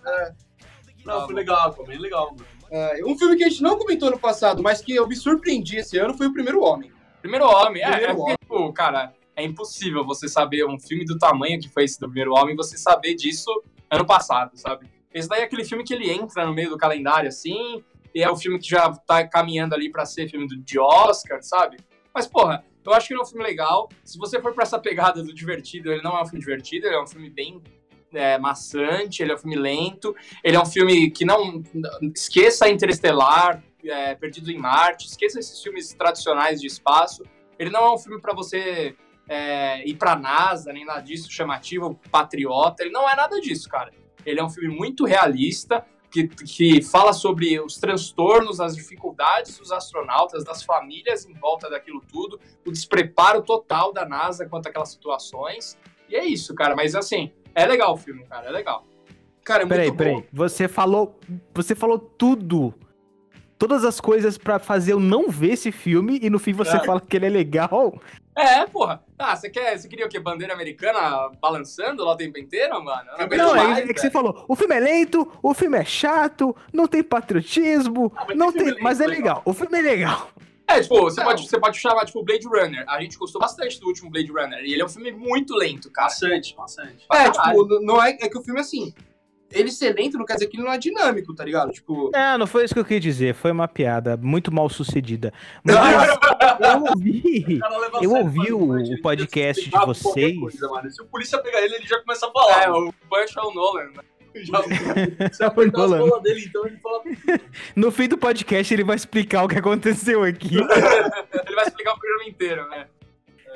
[1.05, 2.45] não, foi legal, foi bem legal, mano.
[2.71, 5.77] É, um filme que a gente não comentou no passado, mas que eu me surpreendi
[5.77, 6.91] esse ano foi o Primeiro Homem.
[7.21, 11.17] Primeiro Homem, é, Primeiro é porque, tipo, cara, é impossível você saber um filme do
[11.17, 13.51] tamanho que foi esse do Primeiro Homem, você saber disso
[13.89, 14.89] ano passado, sabe?
[15.13, 17.83] Esse daí é aquele filme que ele entra no meio do calendário, assim,
[18.13, 21.43] e é o filme que já tá caminhando ali pra ser filme do, de Oscar,
[21.43, 21.77] sabe?
[22.13, 23.89] Mas, porra, eu acho que ele é um filme legal.
[24.03, 26.95] Se você for pra essa pegada do divertido, ele não é um filme divertido, ele
[26.95, 27.61] é um filme bem
[28.13, 31.63] é, maçante, ele é um filme lento, ele é um filme que não...
[32.15, 37.23] Esqueça Interestelar, é, Perdido em Marte, esqueça esses filmes tradicionais de espaço.
[37.57, 38.95] Ele não é um filme pra você
[39.27, 42.83] é, ir pra NASA, nem nada disso, chamativo, patriota.
[42.83, 43.91] Ele não é nada disso, cara.
[44.25, 49.71] Ele é um filme muito realista, que, que fala sobre os transtornos, as dificuldades dos
[49.71, 55.75] astronautas, das famílias em volta daquilo tudo, o despreparo total da NASA quanto àquelas situações.
[56.07, 56.75] E é isso, cara.
[56.75, 58.47] Mas assim, é legal o filme, cara.
[58.47, 58.85] É legal.
[59.43, 59.97] Cara, é muito Peraí, bom.
[59.97, 60.25] peraí.
[60.31, 61.19] Você falou.
[61.55, 62.73] Você falou tudo.
[63.57, 66.83] Todas as coisas pra fazer eu não ver esse filme e no fim você É.
[66.85, 67.99] fala que ele é legal.
[68.35, 69.03] É, porra.
[69.17, 70.19] Ah, você quer, você queria o quê?
[70.19, 73.09] Bandeira americana balançando lá o tempo inteiro, mano?
[73.19, 75.77] Eu não Não, é, mais, é que você falou, o filme é lento, o filme
[75.77, 79.41] é chato, não tem patriotismo, Ah, mas não tem mas é lento, legal.
[79.45, 80.29] O filme é legal.
[80.67, 81.27] É, tipo, você Não.
[81.27, 82.85] pode, você pode chamar, tipo, Blade Runner.
[82.87, 84.59] A gente gostou bastante do último Blade Runner.
[84.63, 86.07] E ele é um filme muito lento, cara.
[86.07, 87.05] Bastante, bastante.
[87.11, 88.93] É, tipo, não é, é que o filme, assim,
[89.53, 91.71] ele ser lento não quer dizer que ele não é dinâmico, tá ligado?
[91.71, 95.31] Tipo, Não, não foi isso que eu quis dizer, foi uma piada muito mal sucedida.
[95.63, 95.75] Mas
[96.73, 97.59] eu ouvi,
[97.99, 100.39] O Eu ouvi o ele podcast de vocês.
[100.39, 100.91] coisa, mano.
[100.91, 102.63] Se o polícia pegar ele, ele já começa a falar.
[102.63, 103.83] É, o Punch é o Nolan.
[103.85, 104.03] né?
[104.35, 107.03] Já, É o bolas dele, então ele fala.
[107.75, 110.55] no fim do podcast ele vai explicar o que aconteceu aqui.
[110.55, 112.87] Ele vai explicar o programa inteiro, né?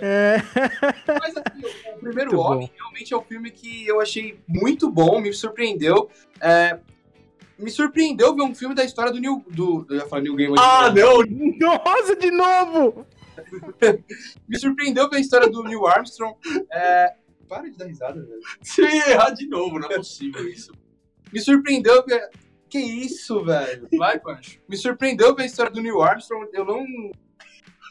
[0.02, 0.38] É.
[1.08, 5.20] mas assim, o, Primeiro Muito Homem realmente é um filme que eu achei muito bom,
[5.20, 6.10] me surpreendeu.
[6.40, 6.80] É,
[7.58, 9.44] me surpreendeu ver um filme da história do Neil...
[9.50, 10.56] Do, eu ia falar Neil Gaiman.
[10.60, 11.24] Ah, não!
[11.60, 13.06] Nossa, de novo!
[14.48, 16.36] Me surpreendeu ver a história do Neil Armstrong.
[16.72, 17.16] É,
[17.48, 18.42] para de dar risada, velho.
[18.62, 20.72] Se errar de novo, não é possível isso.
[21.32, 22.30] Me surpreendeu ver...
[22.70, 23.88] Que isso, velho?
[23.98, 24.62] Vai, Punch.
[24.68, 26.50] Me surpreendeu ver a história do Neil Armstrong.
[26.52, 26.86] Eu não...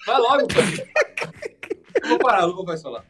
[0.06, 0.84] Vai logo, Punch.
[2.02, 3.04] Eu vou parar, não vou mais falar.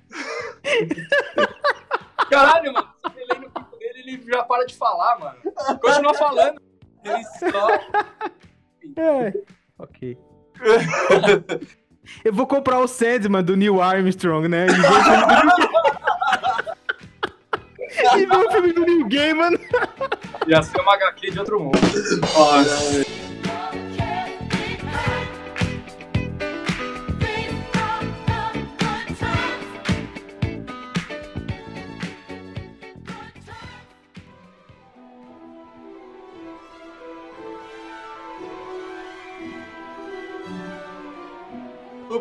[2.30, 2.88] Caralho, mano.
[3.14, 5.38] Lê no pico dele, ele já para de falar, mano.
[5.80, 6.60] Continua falando.
[7.04, 7.68] Ele só...
[8.96, 9.32] É.
[9.78, 10.18] Ok.
[12.24, 14.66] Eu vou comprar o Sandman do Neil Armstrong, né?
[14.66, 15.66] E ver o filme do...
[18.16, 19.58] e ver o filme do Neil Gaiman.
[20.46, 21.78] Ia ser uma HQ de outro mundo.
[21.78, 23.15] O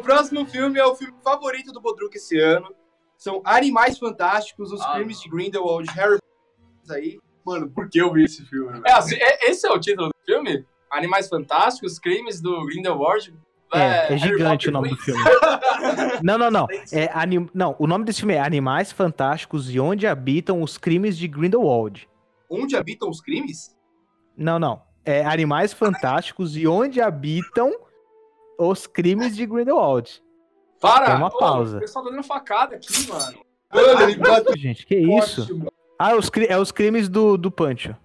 [0.05, 2.73] próximo filme é o filme favorito do Bodruk esse ano.
[3.17, 7.19] São Animais Fantásticos, Os Ah, Crimes de Grindelwald, Harry Potter aí.
[7.45, 8.81] Mano, por que eu vi esse filme?
[8.85, 10.65] É, assim, é- esse é o título do filme?
[10.91, 13.33] Animais Fantásticos, Crimes do Grindelwald.
[13.73, 15.21] É, é Harry gigante Potter o nome do filme.
[16.23, 16.67] Não, não, não.
[16.91, 17.47] É anim...
[17.53, 22.07] Não, o nome desse filme é Animais Fantásticos e Onde Habitam os Crimes de Grindelwald.
[22.49, 23.75] Onde habitam os crimes?
[24.37, 24.81] Não, não.
[25.03, 27.71] É Animais Fantásticos e Onde Habitam
[28.57, 30.21] os Crimes de Grindelwald.
[30.81, 31.05] Para!
[31.07, 31.77] Tem uma pausa.
[31.77, 33.45] O pessoal tá dando facada aqui, mano.
[33.73, 35.41] Mano, ele bate Gente, que isso?
[35.43, 35.71] ótimo.
[35.97, 37.95] Ah, os é os crimes do, do Pancho.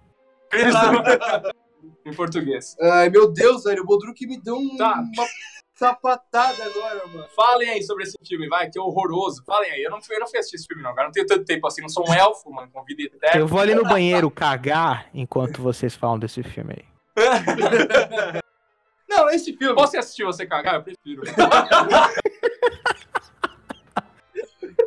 [2.05, 2.75] em português.
[2.81, 4.95] Ai, meu Deus, velho, o Bodruk me deu um- Tá.
[4.99, 5.25] uma
[5.75, 7.25] sapatada agora, mano.
[7.35, 9.43] Falem aí sobre esse filme, vai, que é horroroso.
[9.45, 9.83] Falem aí.
[9.83, 11.07] Eu não, fui- eu não fui assistir esse filme, não, cara.
[11.07, 11.81] Não tenho tanto tempo assim.
[11.81, 13.39] Não sou um elfo, mano, com vida eterna.
[13.39, 16.85] Eu vou ali no banheiro cagar enquanto vocês falam desse filme aí.
[19.11, 19.75] Não, esse filme.
[19.75, 20.75] Posso assistir você cagar?
[20.75, 21.21] Eu prefiro.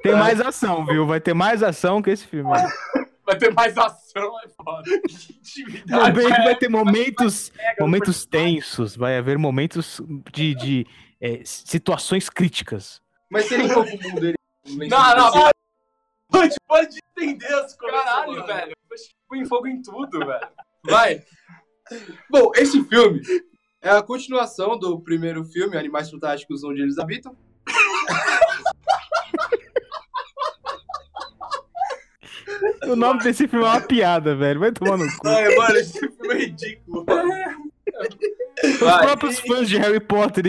[0.02, 1.06] Tem mais ação, viu?
[1.06, 2.50] Vai ter mais ação que esse filme.
[3.26, 4.90] Vai ter mais ação, é foda.
[5.86, 10.00] Também vai ter momentos, momentos tensos, vai haver momentos
[10.32, 10.86] de, de
[11.20, 13.02] é, situações críticas.
[13.30, 14.36] Mas seria novo mundo dele.
[14.66, 15.50] Não, não,
[16.30, 18.00] Pode, pode entender as coisas.
[18.00, 18.46] caralho, mano.
[18.46, 18.72] velho.
[19.28, 20.48] Põe fogo em tudo, velho.
[20.84, 21.22] Vai.
[22.30, 23.20] Bom, esse filme
[23.84, 27.36] é a continuação do primeiro filme, Animais Fantásticos Onde Eles Habitam.
[32.86, 34.60] O nome desse filme é uma piada, velho.
[34.60, 35.26] Vai tomar no cu.
[35.26, 37.04] Ai, mano, esse filme é ridículo.
[38.62, 40.46] Os próprios fãs de Harry Potter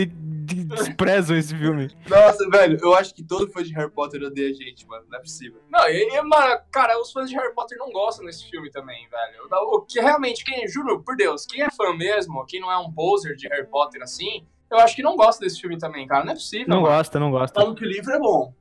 [0.54, 1.90] desprezam esse filme.
[2.08, 5.04] Nossa, velho, eu acho que todo fã de Harry Potter odeia a gente, mano.
[5.08, 5.60] Não é possível.
[5.70, 9.08] Não, e, e, mano, cara, os fãs de Harry Potter não gostam desse filme também,
[9.08, 9.46] velho.
[9.72, 12.92] O que realmente, quem, juro, por Deus, quem é fã mesmo, quem não é um
[12.92, 16.24] poser de Harry Potter assim, eu acho que não gosta desse filme também, cara.
[16.24, 16.66] Não é possível.
[16.68, 16.94] Não mano.
[16.94, 17.60] gosta, não gosta.
[17.60, 18.52] Falam que o livro é bom.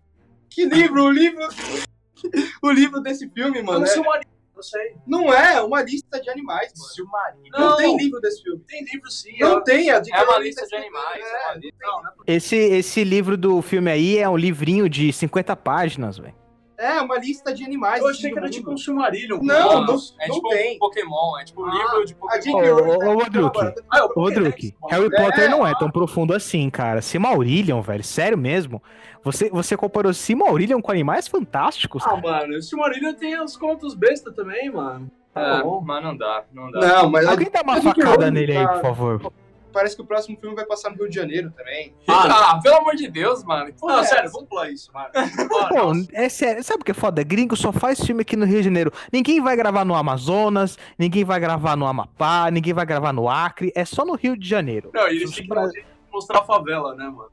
[0.49, 1.03] Que livro?
[1.03, 1.43] O livro.
[2.61, 3.85] o livro desse filme, Eu mano.
[3.85, 4.29] é- marido,
[4.59, 4.95] eu sei.
[5.05, 6.91] Não é uma lista de animais, mano.
[6.91, 7.51] Silmarillion.
[7.51, 8.63] Não, Não, tem livro desse filme.
[8.67, 9.37] Tem livro sim.
[9.39, 9.61] Não ó.
[9.61, 11.23] tem, a dica É uma lista de animais.
[11.23, 11.57] é.
[11.57, 15.55] é não, não é Esse, esse livro do filme aí é um livrinho de 50
[15.55, 16.44] páginas, velho.
[16.77, 18.01] É, uma lista de animais.
[18.01, 18.53] Eu assim, achei que do era mundo.
[18.55, 19.39] tipo um Silmarillion.
[19.41, 20.75] Não, Não, não, é não tipo tem.
[20.75, 22.57] um Pokémon, é tipo um Ah, livro de Pokémon.
[22.57, 23.51] Ô, tá Rodrigo.
[23.91, 25.23] Ah, Ô, Druk, Harry É.
[25.23, 27.01] Potter não é tão profundo assim, cara.
[27.01, 28.81] Silmarillion, velho, sério mesmo.
[29.23, 32.21] Você, você comparou Silmarillion com Animais Fantásticos, Ah, cara?
[32.21, 35.09] mano, o Silmarillion tem os contos besta também, mano.
[35.33, 35.81] É, Tá bom.
[35.85, 36.79] mas não dá, não dá.
[36.79, 39.33] Não, mas Alguém dá uma facada nele aí, tá- por favor.
[39.75, 41.93] Parece que o próximo filme vai passar no Rio de Janeiro também.
[42.07, 43.73] Ah, pelo amor de Deus, mano.
[43.81, 44.33] Não, é sério, essa?
[44.33, 45.09] vamos pular isso, mano.
[45.69, 47.23] Pô, é sério, sabe o que é foda?
[47.23, 48.91] Gringo só faz filme aqui no Rio de Janeiro.
[49.11, 53.71] Ninguém vai gravar no Amazonas, ninguém vai gravar no Amapá, ninguém vai gravar no Acre,
[53.75, 54.91] é só no Rio de Janeiro.
[54.93, 57.31] Não, e eles têm que mostrar a favela, né, mano?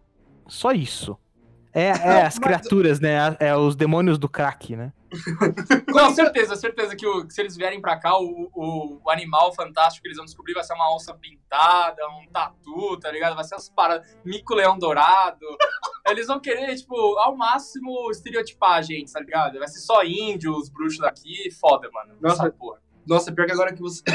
[0.48, 1.16] Só isso.
[1.74, 3.34] É, é as criaturas, né?
[3.40, 4.92] É os demônios do crack, né?
[5.88, 9.54] Não, certeza, certeza que, o- que se eles vierem pra cá, o, o, o animal
[9.54, 13.34] fantástico que eles vão descobrir vai ser uma onça pintada, um tatu, tá ligado?
[13.34, 15.46] Vai ser as paradas, mico-leão dourado.
[16.08, 19.58] Eles vão querer, tipo, ao máximo estereotipar a gente, tá ligado?
[19.58, 22.14] Vai ser só índio, os bruxos daqui, foda, mano.
[22.20, 22.50] Nossa.
[22.50, 22.78] Porra.
[23.06, 24.02] Nossa, pior que agora que você.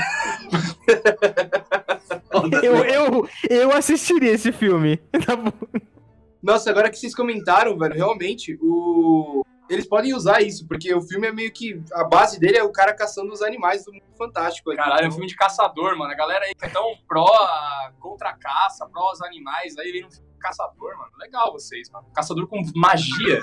[2.64, 5.00] Eu, eu, eu assistiria esse filme.
[6.42, 9.44] Nossa, agora que vocês comentaram, velho, realmente, o.
[9.70, 11.82] Eles podem usar isso, porque o filme é meio que.
[11.94, 14.70] A base dele é o cara caçando os animais do mundo fantástico.
[14.70, 14.78] ali.
[14.78, 16.12] Caralho, é um filme de caçador, mano.
[16.12, 17.30] A galera aí que é tão pró
[18.00, 21.12] contra a caça, pró os animais, aí vem um filme de caçador, mano.
[21.20, 22.08] Legal vocês, mano.
[22.14, 23.42] Caçador com magia.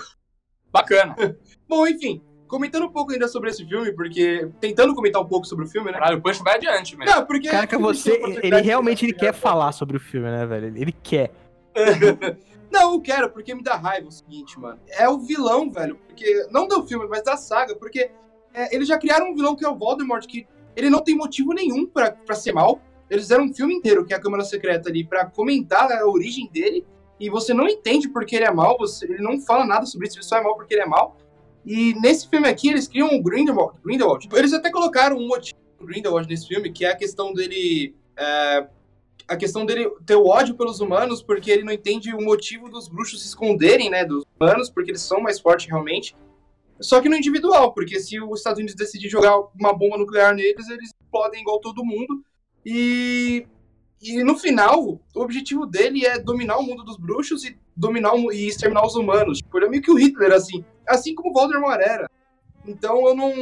[0.72, 1.14] Bacana.
[1.68, 4.48] Bom, enfim, comentando um pouco ainda sobre esse filme, porque.
[4.60, 5.98] Tentando comentar um pouco sobre o filme, né?
[5.98, 7.14] Caralho, o Punch vai adiante, mesmo.
[7.14, 7.48] Não, porque.
[7.48, 10.66] Caraca, você, ele realmente ele quer falar sobre o filme, né, velho?
[10.68, 11.32] Ele quer.
[12.74, 14.80] Não, eu quero, porque me dá raiva o seguinte, mano.
[14.88, 15.96] É o vilão, velho.
[16.08, 16.44] Porque.
[16.50, 17.76] Não do filme, mas da saga.
[17.76, 18.10] Porque
[18.52, 20.44] é, eles já criaram um vilão que é o Voldemort, que
[20.74, 22.82] ele não tem motivo nenhum pra ser mal.
[23.08, 26.50] Eles fizeram um filme inteiro, que é a Câmara Secreta ali, pra comentar a origem
[26.50, 26.84] dele.
[27.20, 30.16] E você não entende porque ele é mal, você, ele não fala nada sobre isso,
[30.16, 31.16] ele só é mal porque ele é mal.
[31.64, 33.78] E nesse filme aqui, eles criam o Grindelwald.
[33.84, 34.28] Grindelwald.
[34.34, 37.94] Eles até colocaram um motivo do Grindelwald nesse filme, que é a questão dele.
[38.16, 38.66] é,
[39.26, 42.88] a questão dele ter o ódio pelos humanos, porque ele não entende o motivo dos
[42.88, 46.14] bruxos se esconderem, né, dos humanos, porque eles são mais fortes realmente.
[46.80, 50.68] Só que no individual, porque se os Estados Unidos decidir jogar uma bomba nuclear neles,
[50.68, 52.22] eles explodem igual todo mundo.
[52.66, 53.46] E,
[54.02, 58.32] e no final, o objetivo dele é dominar o mundo dos bruxos e dominar o
[58.32, 59.38] e exterminar os humanos.
[59.38, 60.64] Tipo, ele é meio que o Hitler, assim.
[60.86, 62.10] Assim como o Voldemort era.
[62.66, 63.32] Então eu não.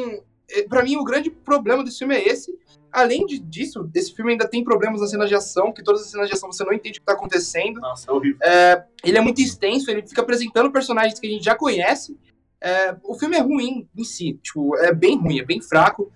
[0.51, 2.57] Eh, Pra mim, o grande problema desse filme é esse.
[2.91, 6.11] Além de, disso, esse filme ainda tem problemas nas cenas de ação, que todas as
[6.11, 7.81] cenas de ação você não entende o que tá acontecendo.
[7.81, 8.39] Nossa, é horrível.
[9.03, 12.17] Ele é muito extenso, ele fica apresentando personagens que a gente já conhece.
[12.65, 16.13] É, o filme é ruim em si, tipo, é bem ruim, é bem fraco.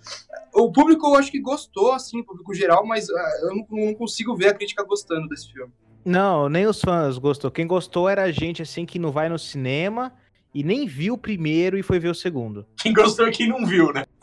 [0.55, 3.95] O público eu acho que gostou, assim, o público geral, mas ah, eu não, não
[3.95, 5.73] consigo ver a crítica gostando desse filme.
[6.05, 7.51] Não, nem os fãs gostou.
[7.51, 10.13] Quem gostou era a gente, assim, que não vai no cinema
[10.55, 12.67] e nem viu o primeiro e foi ver o segundo.
[12.81, 14.05] Quem gostou aqui não viu, né?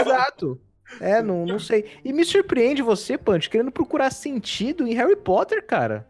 [0.00, 0.60] Exato.
[1.00, 1.84] É, não, não sei.
[2.04, 6.08] E me surpreende você, Punch, querendo procurar sentido em Harry Potter, cara.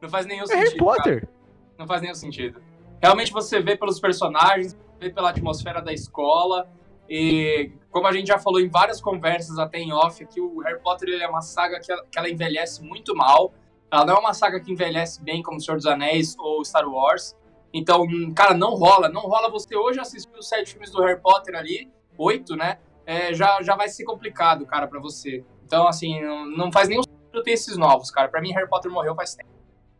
[0.00, 0.64] Não faz nenhum É sentido.
[0.64, 1.20] Harry Potter.
[1.22, 1.32] cara.
[1.78, 2.60] Não faz nenhum sentido.
[3.02, 6.68] Realmente você vê pelos personagens, vê pela atmosfera da escola.
[7.08, 10.80] E como a gente já falou em várias conversas até em off aqui, o Harry
[10.80, 13.52] Potter ele é uma saga que ela, que ela envelhece muito mal.
[13.90, 17.36] Ela não é uma saga que envelhece bem como Senhor dos Anéis ou Star Wars.
[17.76, 19.10] Então, cara, não rola.
[19.10, 22.78] Não rola você hoje assistir os sete filmes do Harry Potter ali, oito, né?
[23.04, 25.44] É, já, já vai ser complicado, cara, pra você.
[25.64, 28.28] Então, assim, não, não faz nenhum sentido ter esses novos, cara.
[28.28, 29.50] Pra mim, Harry Potter morreu faz tempo.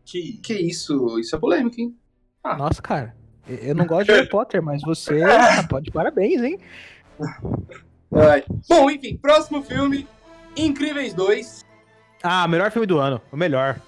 [0.03, 1.19] Que Que isso?
[1.19, 1.95] Isso é polêmico, hein?
[2.43, 3.15] Nossa, cara.
[3.47, 6.59] Eu não gosto de Harry Potter, mas você tá, pode parabéns, hein?
[8.09, 8.43] Vai.
[8.67, 10.07] Bom, enfim, próximo filme:
[10.55, 11.63] Incríveis 2.
[12.23, 13.21] Ah, melhor filme do ano.
[13.31, 13.79] O melhor.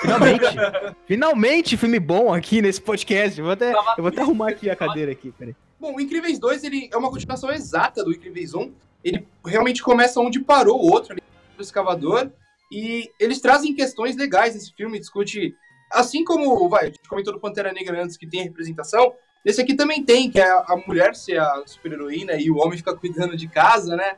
[0.00, 0.44] Finalmente.
[1.06, 3.38] Finalmente, filme bom aqui nesse podcast.
[3.38, 5.54] Eu vou até, eu vou até arrumar aqui a cadeira aqui, peraí.
[5.78, 8.72] Bom, o Incríveis 2 ele é uma continuação exata do Incríveis 1.
[9.02, 11.22] Ele realmente começa onde parou o outro, ali,
[11.56, 12.30] do escavador.
[12.70, 15.54] E eles trazem questões legais nesse filme, discute.
[15.90, 19.12] Assim como vai, a gente comentou do Pantera Negra antes, que tem a representação,
[19.44, 22.78] nesse aqui também tem, que é a, a mulher ser a super-heroína e o homem
[22.78, 24.16] ficar cuidando de casa, né?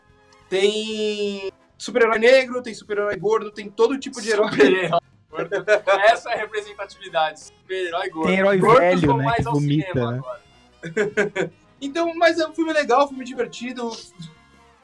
[0.51, 4.51] Tem super-herói negro, tem super-herói gordo, tem todo tipo de herói.
[4.51, 5.02] Super-herói
[5.33, 5.51] gordo.
[6.05, 7.41] Essa é a representatividade.
[7.41, 8.29] Super-herói gordo.
[8.29, 10.19] Tem herói Gordos velho, né, mais que ao vomita, cinema né?
[10.19, 11.53] agora.
[11.85, 13.91] Então, mas é um filme legal, um filme divertido.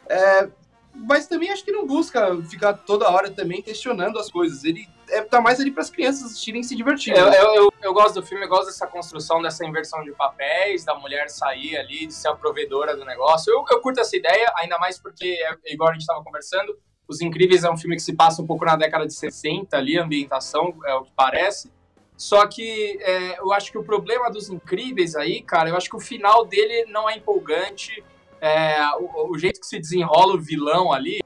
[0.08, 0.48] É,
[0.92, 4.64] mas também acho que não busca ficar toda hora também questionando as coisas.
[4.64, 7.20] Ele é, tá mais ali para as crianças assistirem e se divertirem.
[7.20, 10.84] Eu, eu, eu, eu gosto do filme, eu gosto dessa construção, dessa inversão de papéis,
[10.84, 13.52] da mulher sair ali, de ser a provedora do negócio.
[13.52, 16.76] Eu, eu curto essa ideia, ainda mais porque, é, igual a gente estava conversando,
[17.08, 19.98] Os Incríveis é um filme que se passa um pouco na década de 60 ali,
[19.98, 21.72] a ambientação, é o que parece.
[22.16, 25.96] Só que é, eu acho que o problema dos Incríveis aí, cara, eu acho que
[25.96, 28.04] o final dele não é empolgante.
[28.40, 31.20] É, o, o jeito que se desenrola o vilão ali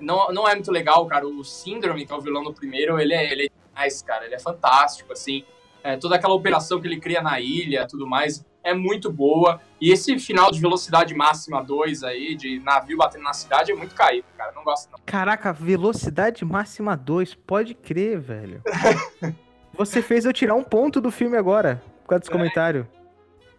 [0.00, 1.26] não, não é muito legal, cara.
[1.26, 4.24] O Síndrome, que é o vilão do primeiro, ele é, ele é demais, cara.
[4.24, 5.44] Ele é fantástico, assim.
[5.82, 9.60] É, toda aquela operação que ele cria na ilha tudo mais é muito boa.
[9.80, 13.94] E esse final de velocidade máxima 2 aí, de navio batendo na cidade, é muito
[13.94, 14.52] caído, cara.
[14.52, 14.98] Não gosto, não.
[15.06, 18.62] Caraca, velocidade máxima 2, pode crer, velho.
[19.74, 22.88] Você fez eu tirar um ponto do filme agora, por causa desse comentário.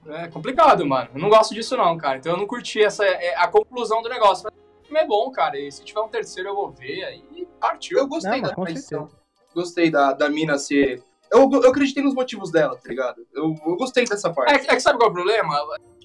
[0.07, 1.09] É complicado, mano.
[1.13, 2.17] Eu não gosto disso, não, cara.
[2.17, 4.43] Então eu não curti essa, é, a conclusão do negócio.
[4.43, 5.57] Mas o filme é bom, cara.
[5.57, 7.03] E se tiver um terceiro, eu vou ver.
[7.03, 7.99] Aí partiu.
[7.99, 9.07] Eu gostei Não, da.
[9.53, 11.01] Gostei da, da mina ser.
[11.31, 13.25] Eu, eu acreditei nos motivos dela, tá ligado?
[13.33, 14.53] Eu, eu gostei dessa parte.
[14.53, 15.55] É, que- é que sabe qual é o problema?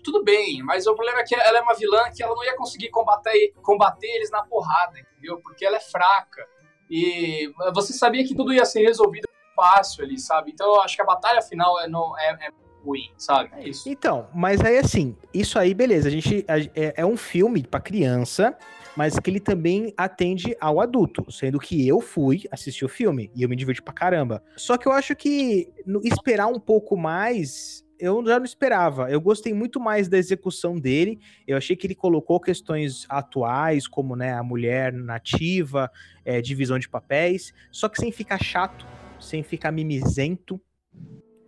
[0.05, 2.55] Tudo bem, mas o problema é que ela é uma vilã que ela não ia
[2.57, 5.39] conseguir combater, combater eles na porrada, entendeu?
[5.43, 6.47] Porque ela é fraca.
[6.91, 10.51] E você sabia que tudo ia ser resolvido fácil ali, sabe?
[10.53, 12.49] Então eu acho que a batalha final é, não, é, é
[12.85, 13.51] ruim, sabe?
[13.55, 13.89] É isso.
[13.89, 17.81] Então, mas aí assim, isso aí, beleza, a gente a- é, é um filme pra
[17.81, 18.55] criança,
[18.97, 23.43] mas que ele também atende ao adulto, sendo que eu fui assistir o filme e
[23.43, 24.43] eu me diverti pra caramba.
[24.57, 25.69] Só que eu acho que
[26.05, 29.11] esperar um pouco mais, eu já não esperava.
[29.11, 31.19] Eu gostei muito mais da execução dele.
[31.47, 35.91] Eu achei que ele colocou questões atuais, como né, a mulher nativa,
[36.25, 38.87] é, divisão de papéis, só que sem ficar chato,
[39.21, 40.61] sem ficar mimizento.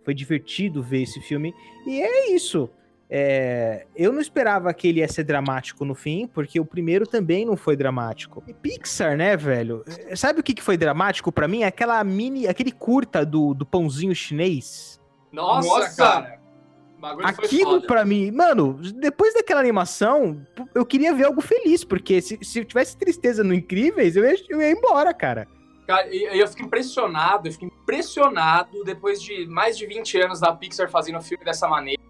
[0.03, 1.53] Foi divertido ver esse filme.
[1.85, 2.69] E é isso.
[3.09, 7.45] É, eu não esperava que ele ia ser dramático no fim, porque o primeiro também
[7.45, 8.43] não foi dramático.
[8.47, 9.83] E Pixar, né, velho?
[10.07, 11.63] É, Sabe o que que foi dramático pra mim?
[11.63, 14.99] Aquela mini, aquele curta do, do pãozinho chinês.
[15.31, 15.95] Nossa, Nossa!
[15.95, 16.37] cara.
[17.23, 20.41] Aquilo pra mim, mano, depois daquela animação,
[20.73, 24.35] eu queria ver algo feliz, porque se, se eu tivesse tristeza no Incríveis, eu ia,
[24.49, 25.47] eu ia embora, cara.
[25.85, 30.89] Cara, eu fico impressionado, eu fico impressionado depois de mais de 20 anos da Pixar
[30.89, 32.01] fazendo filme dessa maneira,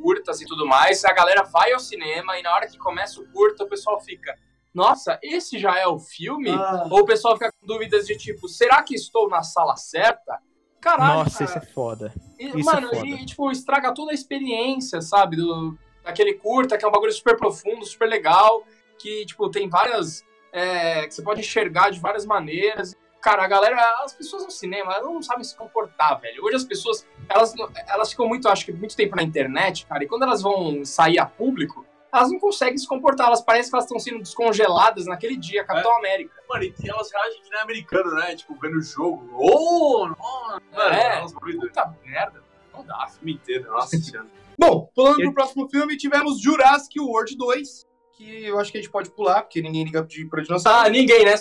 [0.00, 3.26] curtas e tudo mais, a galera vai ao cinema e na hora que começa o
[3.32, 4.34] curta o pessoal fica,
[4.72, 6.50] nossa, esse já é o filme?
[6.50, 6.86] Ah.
[6.90, 10.38] Ou o pessoal fica com dúvidas de tipo, será que estou na sala certa?
[10.80, 11.50] Caralho, Nossa, cara.
[11.50, 12.14] isso é foda.
[12.38, 13.06] E, Isso mano, é foda.
[13.06, 15.36] e tipo, estraga toda a experiência, sabe?
[15.36, 18.62] Do, daquele curta, que é um bagulho super profundo, super legal,
[18.98, 20.24] que, tipo, tem várias.
[20.52, 22.96] é, que você pode enxergar de várias maneiras.
[23.20, 26.42] Cara, a galera, as pessoas no cinema, elas não sabem se comportar, velho.
[26.44, 27.52] Hoje as pessoas, elas,
[27.88, 31.18] elas ficam muito, acho que, muito tempo na internet, cara, e quando elas vão sair
[31.18, 33.26] a público, elas não conseguem se comportar.
[33.28, 36.34] Elas parecem que elas estão sendo descongeladas naquele dia, Capitão América.
[36.48, 38.34] Mano, e elas reagem que nem americano, né?
[38.34, 39.28] Tipo, vendo o jogo.
[39.32, 40.62] Oh, nossa!
[40.72, 41.20] Mano, É.
[41.20, 41.60] umas doidas.
[41.68, 42.42] Puta merda,
[42.72, 43.06] não dá.
[43.06, 44.26] Filme inteiro, nossa senhora.
[44.58, 48.80] Bom, pulando Eu- pro próximo filme, tivemos Jurassic World 2, que eu acho que a
[48.80, 50.86] gente pode pular, porque ninguém liga pra dinossauro.
[50.86, 51.34] Ah, ninguém, né?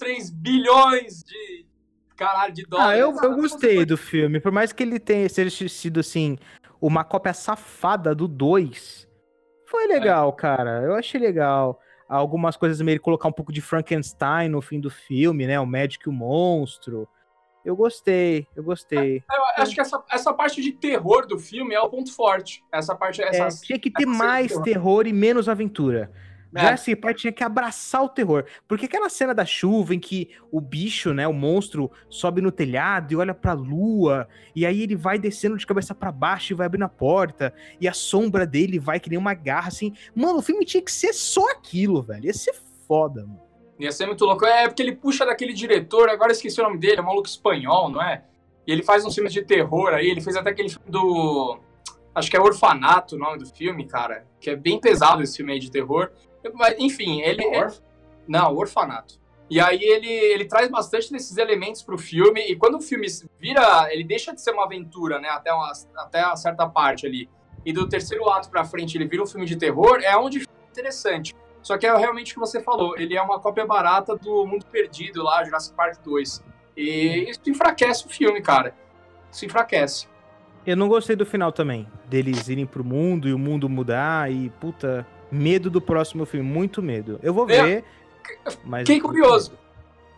[0.00, 1.66] 3 bilhões de
[2.16, 2.88] Caralho, de dólar.
[2.88, 4.40] Ah, eu, eu gostei do filme.
[4.40, 6.36] Por mais que ele tenha seja sido, assim,
[6.78, 9.08] uma cópia safada do 2,
[9.64, 10.82] foi legal, cara.
[10.82, 11.80] Eu achei legal.
[12.06, 15.58] Algumas coisas meio colocar um pouco de Frankenstein no fim do filme, né?
[15.58, 17.08] O médico e o monstro.
[17.64, 19.22] Eu gostei, eu gostei.
[19.30, 22.62] Eu acho que essa, essa parte de terror do filme é o ponto forte.
[22.72, 23.22] Essa parte.
[23.22, 24.64] É, Essas, tinha que ter essa mais terror.
[24.64, 26.10] terror e menos aventura.
[26.54, 26.60] É.
[26.62, 28.44] Jurassic Park tinha que abraçar o terror.
[28.66, 33.12] Porque aquela cena da chuva em que o bicho, né, o monstro, sobe no telhado
[33.12, 36.66] e olha pra lua, e aí ele vai descendo de cabeça pra baixo e vai
[36.66, 39.92] abrindo a porta, e a sombra dele vai que nem uma garra, assim.
[40.14, 42.26] Mano, o filme tinha que ser só aquilo, velho.
[42.26, 42.54] Ia ser
[42.86, 43.40] foda, mano.
[43.78, 44.44] Ia ser muito louco.
[44.44, 47.28] É porque ele puxa daquele diretor, agora eu esqueci o nome dele, é um maluco
[47.28, 48.24] espanhol, não é?
[48.66, 51.58] E ele faz uns filmes de terror aí, ele fez até aquele filme do.
[52.14, 54.26] Acho que é Orfanato o nome do filme, cara.
[54.40, 56.10] Que é bem pesado esse filme aí de terror.
[56.54, 57.44] Mas, enfim, ele.
[57.56, 57.80] Orf-
[58.26, 59.18] Não, Orfanato.
[59.48, 63.06] E aí ele, ele traz bastante desses elementos pro filme, e quando o filme
[63.38, 63.88] vira.
[63.92, 65.28] Ele deixa de ser uma aventura, né?
[65.28, 67.28] Até uma, até uma certa parte ali.
[67.66, 70.52] E do terceiro ato pra frente ele vira um filme de terror, é onde fica
[70.70, 71.34] interessante.
[71.62, 74.64] Só que é realmente o que você falou, ele é uma cópia barata do Mundo
[74.64, 76.42] Perdido lá, Jurassic Park 2.
[76.74, 78.74] E isso enfraquece o filme, cara.
[79.30, 80.08] Isso enfraquece.
[80.64, 81.86] Eu não gostei do final também.
[82.06, 86.48] Deles irem pro mundo e o mundo mudar e, puta, medo do próximo filme.
[86.48, 87.18] Muito medo.
[87.22, 87.84] Eu vou É, ver.
[88.64, 89.52] Mas Fiquei curioso.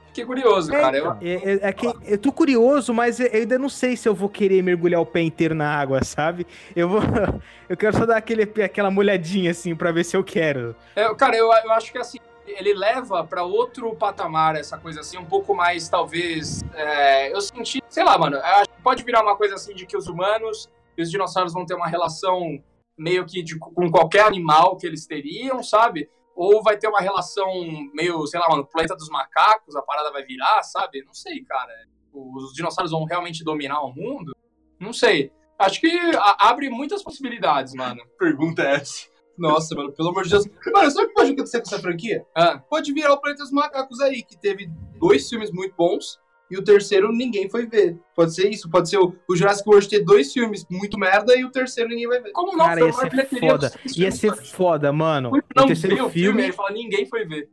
[0.09, 0.97] Fiquei curioso, É, cara.
[0.99, 4.07] Eu, então, é, é- é que eu tô curioso, mas eu ainda não sei se
[4.07, 6.47] eu vou querer mergulhar o pé inteiro na água, sabe?
[6.77, 7.01] Eu vou.
[7.69, 10.77] Eu quero só dar aquele, aquela molhadinha assim pra ver se eu quero.
[10.95, 15.17] É, cara, eu, eu acho que assim, ele leva pra outro patamar essa coisa assim,
[15.17, 16.63] um pouco mais, talvez.
[16.75, 19.87] é, eu senti, sei lá, mano, eu acho que pode virar uma coisa assim de
[19.87, 22.63] que os humanos e os dinossauros vão ter uma relação
[22.99, 26.09] meio que de- com qualquer animal que eles teriam, sabe?
[26.35, 27.47] Ou vai ter uma relação
[27.95, 31.03] meio, sei lá, mano, planeta dos macacos, a parada vai virar, sabe?
[31.05, 31.73] Não sei, cara.
[32.13, 34.35] Os dinossauros vão realmente dominar o mundo?
[34.81, 35.31] Não sei.
[35.59, 38.03] Acho que a- abre muitas possibilidades, mano.
[38.19, 39.07] Pergunta é essa.
[39.39, 40.45] Nossa, mano, pelo amor de Deus.
[40.75, 42.27] Mano, sabe o que pode acontecer com essa franquia?
[42.37, 44.67] Ah, Pode virar o Planeta dos Macacos aí, que teve
[44.99, 46.21] dois filmes muito bons
[46.53, 47.99] e o terceiro ninguém foi ver.
[48.15, 51.47] Pode ser isso, pode ser o, o Jurassic World ter dois filmes muito merda e
[51.47, 52.31] o terceiro ninguém vai ver.
[52.33, 52.67] como não?
[52.67, 53.73] Cara, Foi ia ser foda.
[53.73, 54.43] Ia filmes, ser mano.
[54.45, 55.31] foda, mano.
[55.31, 56.43] Por O não terceiro o filme.
[56.43, 57.49] Ele fala, ninguém foi ver.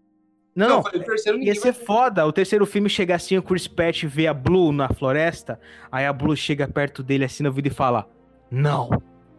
[0.54, 0.84] Não, não.
[0.84, 2.28] falei, o terceiro ninguém Ia ser foda.
[2.28, 5.58] O terceiro filme chega assim, o Chris Pratt vê a Blue na floresta,
[5.90, 8.06] aí a Blue chega perto dele assim no vídeo e fala:
[8.52, 8.90] Não.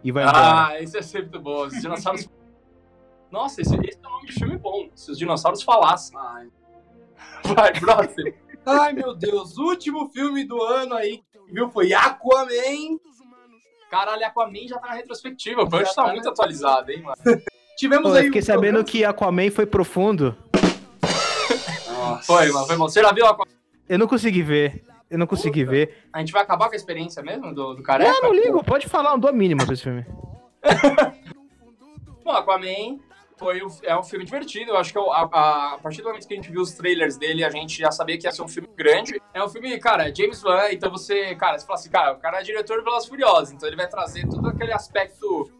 [0.03, 0.69] E vai embora.
[0.69, 1.67] Ah, esse é sempre bom.
[1.67, 2.31] Os dinossauros.
[3.31, 4.89] Nossa, esse, esse é um nome de filme bom.
[4.95, 6.19] Se os dinossauros falassem.
[7.45, 8.33] Vai, próximo.
[8.67, 12.99] Ai, meu Deus, o último filme do ano aí, viu, foi Aquaman.
[13.91, 15.63] Caralho, Aquaman já tá na retrospectiva.
[15.63, 17.17] O Punch tá muito atualizado, hein, mano.
[17.77, 20.37] Tivemos Pô, eu aí fiquei um sabendo programa- que Aquaman foi profundo.
[22.25, 22.89] Foi, mano, foi bom.
[22.89, 23.51] Você já viu Aquaman?
[23.89, 24.85] Eu não consegui ver.
[25.09, 26.07] Eu não consegui ver.
[26.13, 28.13] A gente vai acabar com a experiência mesmo do, do careca?
[28.13, 28.63] Não, não ligo.
[28.63, 30.07] Pode falar, não dou a mínima pra esse filme.
[32.23, 33.01] Bom, Aquaman
[33.41, 34.71] foi é um filme divertido.
[34.71, 37.17] Eu acho que a, a- a partir do momento que a gente viu os trailers
[37.17, 39.21] dele, a gente já sabia que ia ser um filme grande.
[39.35, 42.41] É um filme, cara, James Wan, então você, cara, você fala assim, cara, o cara
[42.41, 45.51] é diretor de Velozes e Furiosos, então ele vai trazer todo aquele aspecto.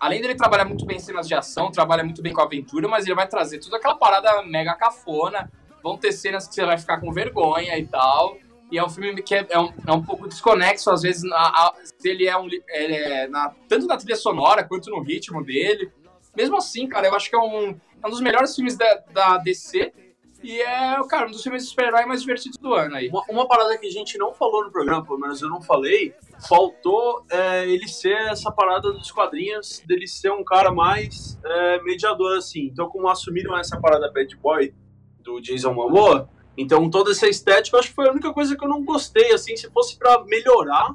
[0.00, 3.04] Além dele trabalhar muito bem em cenas de ação, trabalha muito bem com aventura, mas
[3.04, 5.50] ele vai trazer toda aquela parada mega cafona.
[5.82, 8.36] Vão ter cenas que você vai ficar com vergonha e tal.
[8.70, 11.72] E é um filme que é, é um, é um pouco desconexo, às vezes, a-
[11.82, 15.90] se ele é, um, ele é na- tanto na trilha sonora quanto no ritmo dele.
[16.38, 17.70] Mesmo assim, cara, eu acho que é um,
[18.00, 19.92] é um dos melhores filmes da, da DC.
[20.40, 23.08] E é, cara, um dos filmes de super-herói mais divertidos do ano aí.
[23.08, 26.14] Uma, uma parada que a gente não falou no programa, pelo menos eu não falei,
[26.48, 32.38] faltou é, ele ser essa parada dos quadrinhos, dele ser um cara mais é, mediador,
[32.38, 32.66] assim.
[32.66, 34.72] Então, como assumiram essa parada Bad Boy
[35.18, 38.64] do Jason Momoa, então toda essa estética, eu acho que foi a única coisa que
[38.64, 40.94] eu não gostei, assim, se fosse pra melhorar,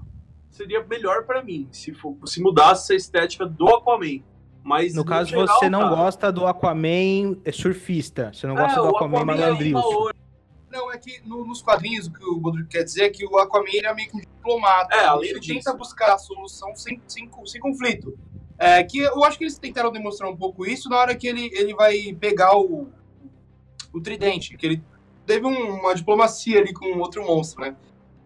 [0.49, 4.23] seria melhor pra mim, se, for, se mudasse essa estética do Aquaman.
[4.63, 8.31] Mas, No caso, geral, você não cara, gosta do Aquaman é, surfista.
[8.33, 10.09] Você não gosta é, do o Aquaman é malandrilso.
[10.71, 13.37] Não, é que no- nos quadrinhos, o que o Rodrigo quer dizer é que o
[13.37, 14.95] Aquaman ele é meio que um diplomata.
[14.95, 15.53] É, além ele disso.
[15.65, 18.17] tenta buscar a solução sem, sem, sem conflito.
[18.57, 21.49] É, que eu acho que eles tentaram demonstrar um pouco isso na hora que ele,
[21.53, 22.87] ele vai pegar o,
[23.93, 24.81] o tridente, que ele
[25.25, 27.75] teve um- uma diplomacia ali com outro monstro, né?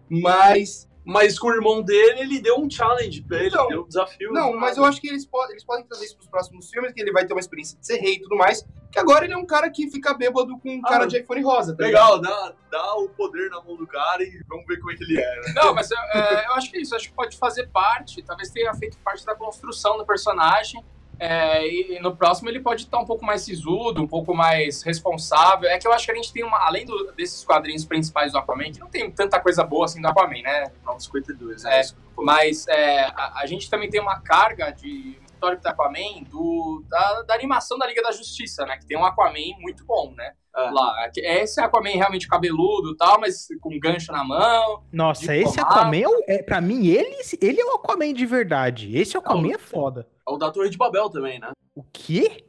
[0.08, 3.88] Mas Mas com o irmão dele, ele deu um challenge pra ele, Então, deu um
[3.88, 4.30] desafio.
[4.32, 7.00] Não, mas eu acho que eles, po- eles podem trazer isso pros próximos filmes, que
[7.00, 8.62] ele vai ter uma experiência de ser rei e tudo mais.
[8.92, 11.42] Que agora ele é um cara que fica bêbado com um Ah, cara de iPhone
[11.42, 11.84] rosa, tá?
[11.84, 15.04] Legal, dá, dá o poder na mão do cara e vamos ver como é que
[15.04, 15.40] ele é.
[15.54, 16.94] Não, mas é, eu acho que é isso.
[16.94, 20.82] Acho que pode fazer parte, talvez tenha feito parte da construção do personagem.
[21.20, 24.82] É, e, e no próximo ele pode estar um pouco mais sisudo, um pouco mais
[24.82, 25.68] responsável.
[25.68, 26.58] É que eu acho que a gente tem uma.
[26.66, 30.06] Além do- desses quadrinhos principais do Aquaman, que não tem tanta coisa boa assim do
[30.08, 30.70] Aquaman, né?
[30.84, 31.76] 952, É.
[31.76, 31.80] é.
[31.80, 31.96] isso.
[32.16, 37.22] Mas é, a, a gente também tem uma carga de história do Aquaman do, da,
[37.22, 38.76] da animação da Liga da Justiça, né?
[38.76, 40.32] Que tem um Aquaman muito bom, né?
[40.58, 40.70] É.
[40.70, 41.08] Lá.
[41.12, 44.82] Que- Esse Aquaman realmente cabeludo e tal, mas com gancho na mão.
[44.92, 45.74] Nossa, esse pomada.
[45.80, 48.96] Aquaman, é, o- é, pra mim, ele, ele é o Aquaman de verdade.
[48.96, 50.06] Esse Aquaman é foda.
[50.26, 51.52] É o da Torre de Babel também, né?
[51.74, 52.44] O quê?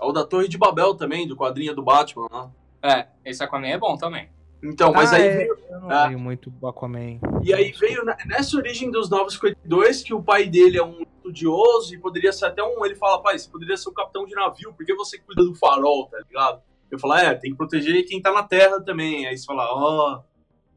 [0.00, 2.50] É o da Torre de Babel também, do quadrinho do Batman, né?
[2.82, 4.28] É, esse Aquaman é bom também.
[4.62, 5.36] Então, mas Ah, aí é.
[5.36, 6.06] veio, Eu não Ah.
[6.06, 7.18] leio muito o Aquaman.
[7.42, 11.94] E aí veio ne- nessa origem dos 952 que o pai dele é um estudioso
[11.94, 12.84] e poderia ser até um.
[12.84, 15.54] Ele fala, pai, você poderia ser um capitão de navio, por que você cuida do
[15.54, 16.62] farol, tá ligado?
[16.90, 19.26] Eu falo, é, tem que proteger quem tá na terra também.
[19.26, 20.22] Aí você fala, ó.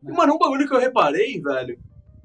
[0.04, 1.80] E, Mano, um bagulho que eu reparei, velho,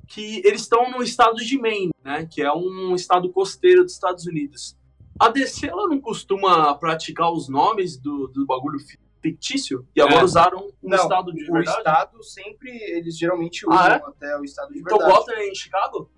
[0.09, 2.27] que eles estão no estado de Maine, né?
[2.31, 4.77] Que é um estado costeiro dos Estados Unidos.
[5.19, 9.87] A DC, ela não costuma praticar os nomes do, do bagulho fi- fictício?
[9.95, 10.25] E agora É.
[10.25, 11.79] usaram um Não, estado de O verdade?
[11.79, 14.09] estado sempre, eles geralmente usam Ah, é?
[14.09, 15.19] até o estado de Então verdade.
[15.19, 16.11] bota em Chicago?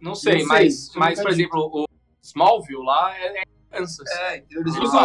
[0.00, 1.84] Não sei, Não sei, mas, mas por exemplo, o
[2.22, 4.08] Smallville lá é, é Kansas.
[4.10, 4.60] É, entendeu?
[4.62, 5.00] eles Ah, usam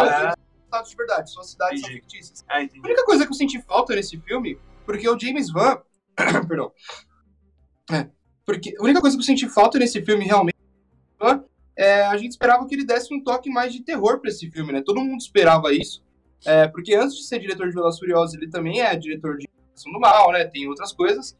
[0.70, 2.02] estados de verdade, são cidades são Entendi.
[2.02, 2.44] fictícias.
[2.48, 5.82] É, A única coisa que eu senti falta nesse filme, porque o James Van.
[6.48, 6.72] Perdão.
[7.90, 8.08] É,
[8.46, 10.56] porque a única coisa que eu senti falta nesse filme realmente.
[11.76, 14.72] É, a gente esperava que ele desse um toque mais de terror pra esse filme,
[14.72, 14.82] né?
[14.84, 16.02] Todo mundo esperava isso.
[16.44, 19.48] É, porque antes de ser diretor de Velozes e Furiosos, ele também é diretor de
[19.74, 20.44] Ação do Mal, né?
[20.44, 21.36] Tem outras coisas.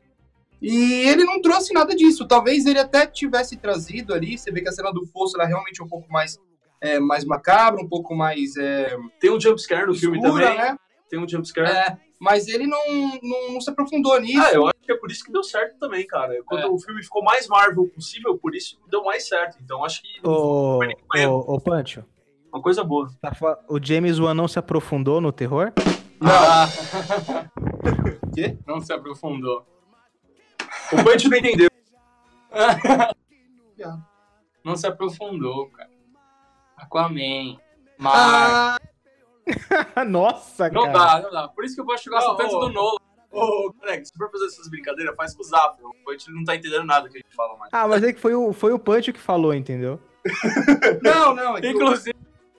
[0.61, 2.27] E ele não trouxe nada disso.
[2.27, 4.37] Talvez ele até tivesse trazido ali.
[4.37, 6.39] Você vê que a cena do fosso ela realmente é um pouco mais,
[6.81, 10.59] é, mais macabra, um pouco mais é, Tem um jumpscare no filme escura, também.
[10.59, 10.77] né?
[11.09, 11.69] Tem um jumpscare.
[11.71, 12.79] É, mas ele não,
[13.23, 14.41] não, não se aprofundou nisso.
[14.41, 16.41] Ah, eu acho que é por isso que deu certo também, cara.
[16.47, 16.67] Quando É.
[16.69, 19.59] o filme ficou mais Marvel possível, por isso deu mais certo.
[19.63, 20.81] Então acho que Ô,
[21.15, 21.45] erro.
[21.49, 22.05] ô, ô Pancho,
[22.53, 23.09] uma coisa boa.
[23.21, 23.33] tá
[23.69, 25.73] o James Wan não se aprofundou no terror?
[26.21, 26.69] Ah.
[28.35, 28.57] Quê?
[28.67, 29.67] Não se aprofundou.
[30.93, 31.69] O Punch não entendeu.
[34.65, 35.89] Não se aprofundou, cara.
[36.83, 37.59] Aquaman.
[37.99, 38.79] Mar.
[39.95, 40.93] Ah, Nossa, não cara.
[40.99, 41.49] dá, não dá.
[41.49, 42.97] Por isso que eu gosto de gosto Não, tanto do Nolan.
[43.33, 45.87] Ô, Greg, se for fazer essas brincadeiras, faz com o Zafra.
[45.87, 47.71] O Punch não tá entendendo nada que a gente fala mais.
[47.73, 50.01] Ah, mas é que foi o, foi o Pancho que falou, entendeu?
[51.03, 51.57] não, não.
[51.57, 52.17] É que o- Inclusive,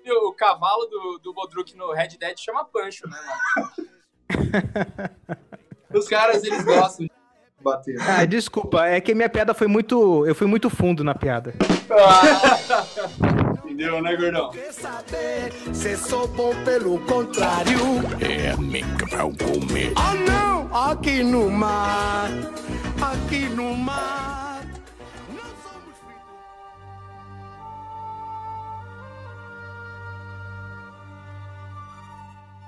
[0.08, 3.18] o cavalo do, do Bodruk no Red Dead chama Pancho, né,
[3.56, 3.72] mano?
[5.94, 7.12] os caras, eles gostam de
[7.62, 7.98] bater.
[8.02, 10.26] Ah, desculpa, é que minha piada foi muito.
[10.26, 11.54] Eu fui muito fundo na piada.
[13.72, 14.50] Entendeu, né, gordão?
[14.50, 17.80] Quer saber se sou bom pelo contrário?
[18.20, 18.52] É
[18.98, 19.94] que vai comer.
[19.96, 20.76] Ah, não!
[20.76, 22.30] Aqui no mar,
[23.02, 24.66] aqui no mar.
[25.30, 26.22] Nós somos filhos.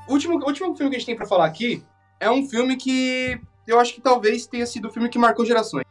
[0.08, 1.84] O último, o último filme que a gente tem pra falar aqui
[2.18, 5.84] é um filme que eu acho que talvez tenha sido o filme que marcou gerações.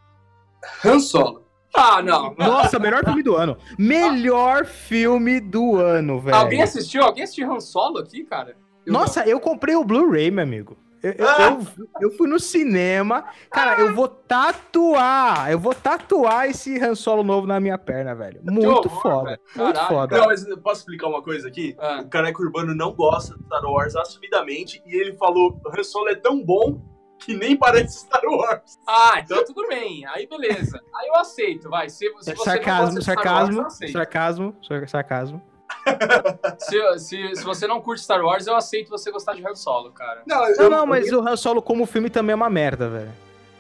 [0.83, 1.42] Han Solo.
[1.75, 2.35] Ah, não.
[2.39, 3.57] Nossa, melhor filme do ano.
[3.79, 6.37] Melhor filme do ano, velho.
[6.37, 7.03] Alguém assistiu?
[7.03, 8.57] Alguém assistiu Han Solo aqui, cara?
[8.85, 10.77] Eu Nossa, eu comprei o Blu-ray, meu amigo.
[11.03, 11.67] Eu, eu, eu-
[12.03, 13.25] eu fui no cinema.
[13.51, 15.51] Cara, eu vou tatuar.
[15.51, 18.41] Eu vou tatuar esse Han Solo novo na minha perna, velho.
[18.45, 19.25] Muito horror, foda.
[19.31, 19.41] velho.
[19.57, 20.19] Muito foda.
[20.19, 21.75] Não, mas posso explicar uma coisa aqui?
[21.79, 22.03] Ah.
[22.05, 26.09] O Careca Urbano não gosta de Star Wars assumidamente e ele falou: o Han Solo
[26.09, 26.81] é tão bom
[27.25, 28.79] que nem parece Star Wars.
[28.87, 30.05] Ah, então tudo bem.
[30.07, 30.81] Aí beleza.
[30.95, 31.89] Aí eu aceito, vai.
[31.89, 35.43] Se, se você não gosta sarcasmo, de Star Wars, sarcasmo, eu sarcasmo, sar- sarcasmo.
[36.59, 39.91] Se, se, se você não curte Star Wars, eu aceito você gostar de Han Solo,
[39.91, 40.23] cara.
[40.27, 43.13] Não, eu, Não, não, mas o Han Solo como filme também é uma merda, velho.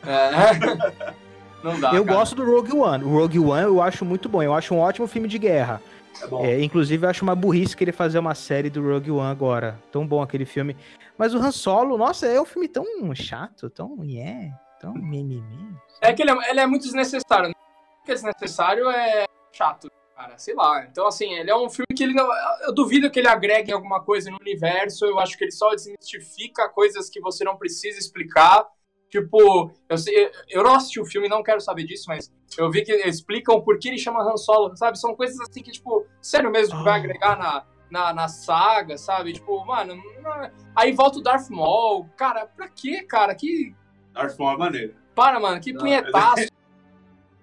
[0.07, 1.13] É.
[1.63, 1.95] Não dá.
[1.95, 2.17] eu cara.
[2.19, 3.05] gosto do Rogue One.
[3.05, 4.43] O Rogue One eu acho muito bom.
[4.43, 5.81] Eu acho um ótimo filme de guerra.
[6.21, 6.45] É bom.
[6.45, 9.79] É, inclusive, eu acho uma burrice querer fazer uma série do Rogue One agora.
[9.91, 10.77] Tão bom aquele filme.
[11.17, 12.85] Mas o Han Solo, nossa, é um filme tão
[13.15, 15.77] chato, tão yeah, tão mimimi.
[16.01, 17.49] É que ele é, ele é muito desnecessário.
[17.49, 17.55] né?
[18.03, 20.37] O que é desnecessário é chato, cara.
[20.39, 20.85] Sei lá.
[20.85, 22.29] Então, assim, ele é um filme que ele não.
[22.63, 25.05] Eu duvido que ele agregue alguma coisa no universo.
[25.05, 28.67] Eu acho que ele só desmistifica coisas que você não precisa explicar.
[29.13, 32.81] Tipo, eu, sei, eu não assisti o filme, não quero saber disso, mas eu vi
[32.83, 34.99] que explicam por que ele chama Han Solo, sabe?
[34.99, 36.97] São coisas assim que, tipo, sério mesmo, que vai Ah.
[36.97, 39.35] agregar na, na, na saga, sabe?
[39.35, 39.95] Tipo, mano.
[40.23, 42.09] não- Aí volta o Darth Maul.
[42.17, 43.35] Cara, pra quê, cara?
[43.35, 43.75] Que.
[44.15, 44.95] Darth Maul é maneiro.
[45.15, 46.47] Para, mano, que Não, punhetaço.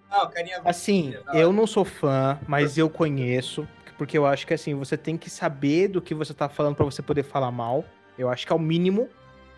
[0.10, 0.62] não, carinha.
[0.66, 5.16] Assim, eu não sou fã, mas eu conheço, porque eu acho que assim, você tem
[5.16, 7.86] que saber do que você tá falando pra você poder falar mal.
[8.18, 9.08] Eu acho que é o mínimo.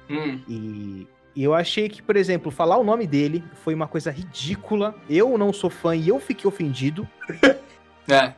[0.10, 0.42] Hum.
[0.46, 4.96] E, e eu achei que, por exemplo, falar o nome dele foi uma coisa ridícula.
[5.10, 7.08] Eu não sou fã e eu fiquei ofendido.
[8.10, 8.34] É.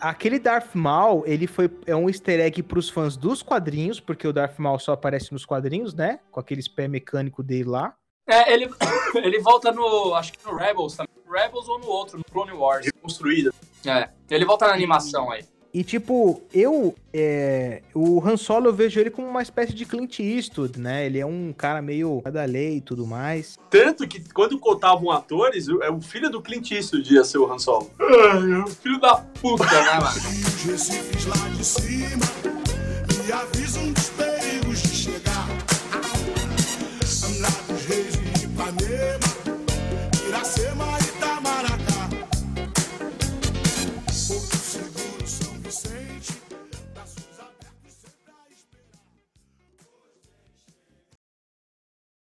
[0.00, 4.32] Aquele Darth Maul, ele foi é um easter egg pros fãs dos quadrinhos, porque o
[4.32, 6.20] Darth Maul só aparece nos quadrinhos, né?
[6.30, 7.94] Com aqueles pé mecânico dele lá.
[8.26, 8.68] É, ele,
[9.16, 10.14] ele volta no.
[10.14, 11.14] Acho que no Rebels também.
[11.30, 12.88] Rebels ou no outro, no Clone Wars.
[13.00, 13.52] Construída.
[13.86, 14.08] É.
[14.30, 15.44] Ele volta na animação aí.
[15.74, 16.94] E, tipo, eu.
[17.12, 21.04] É, o Han Solo eu vejo ele como uma espécie de Clint Eastwood, né?
[21.04, 23.58] Ele é um cara meio da lei e tudo mais.
[23.70, 27.58] Tanto que quando contavam atores, é o filho do Clint Eastwood ia ser o Han
[27.58, 27.90] Solo.
[28.00, 30.20] Ai, é filho da puta, né, mano?
[30.64, 32.24] Recifes lá de cima,
[33.32, 35.48] avisam dos perigos de chegar.
[37.88, 38.14] Reis
[38.44, 39.03] Ipanema.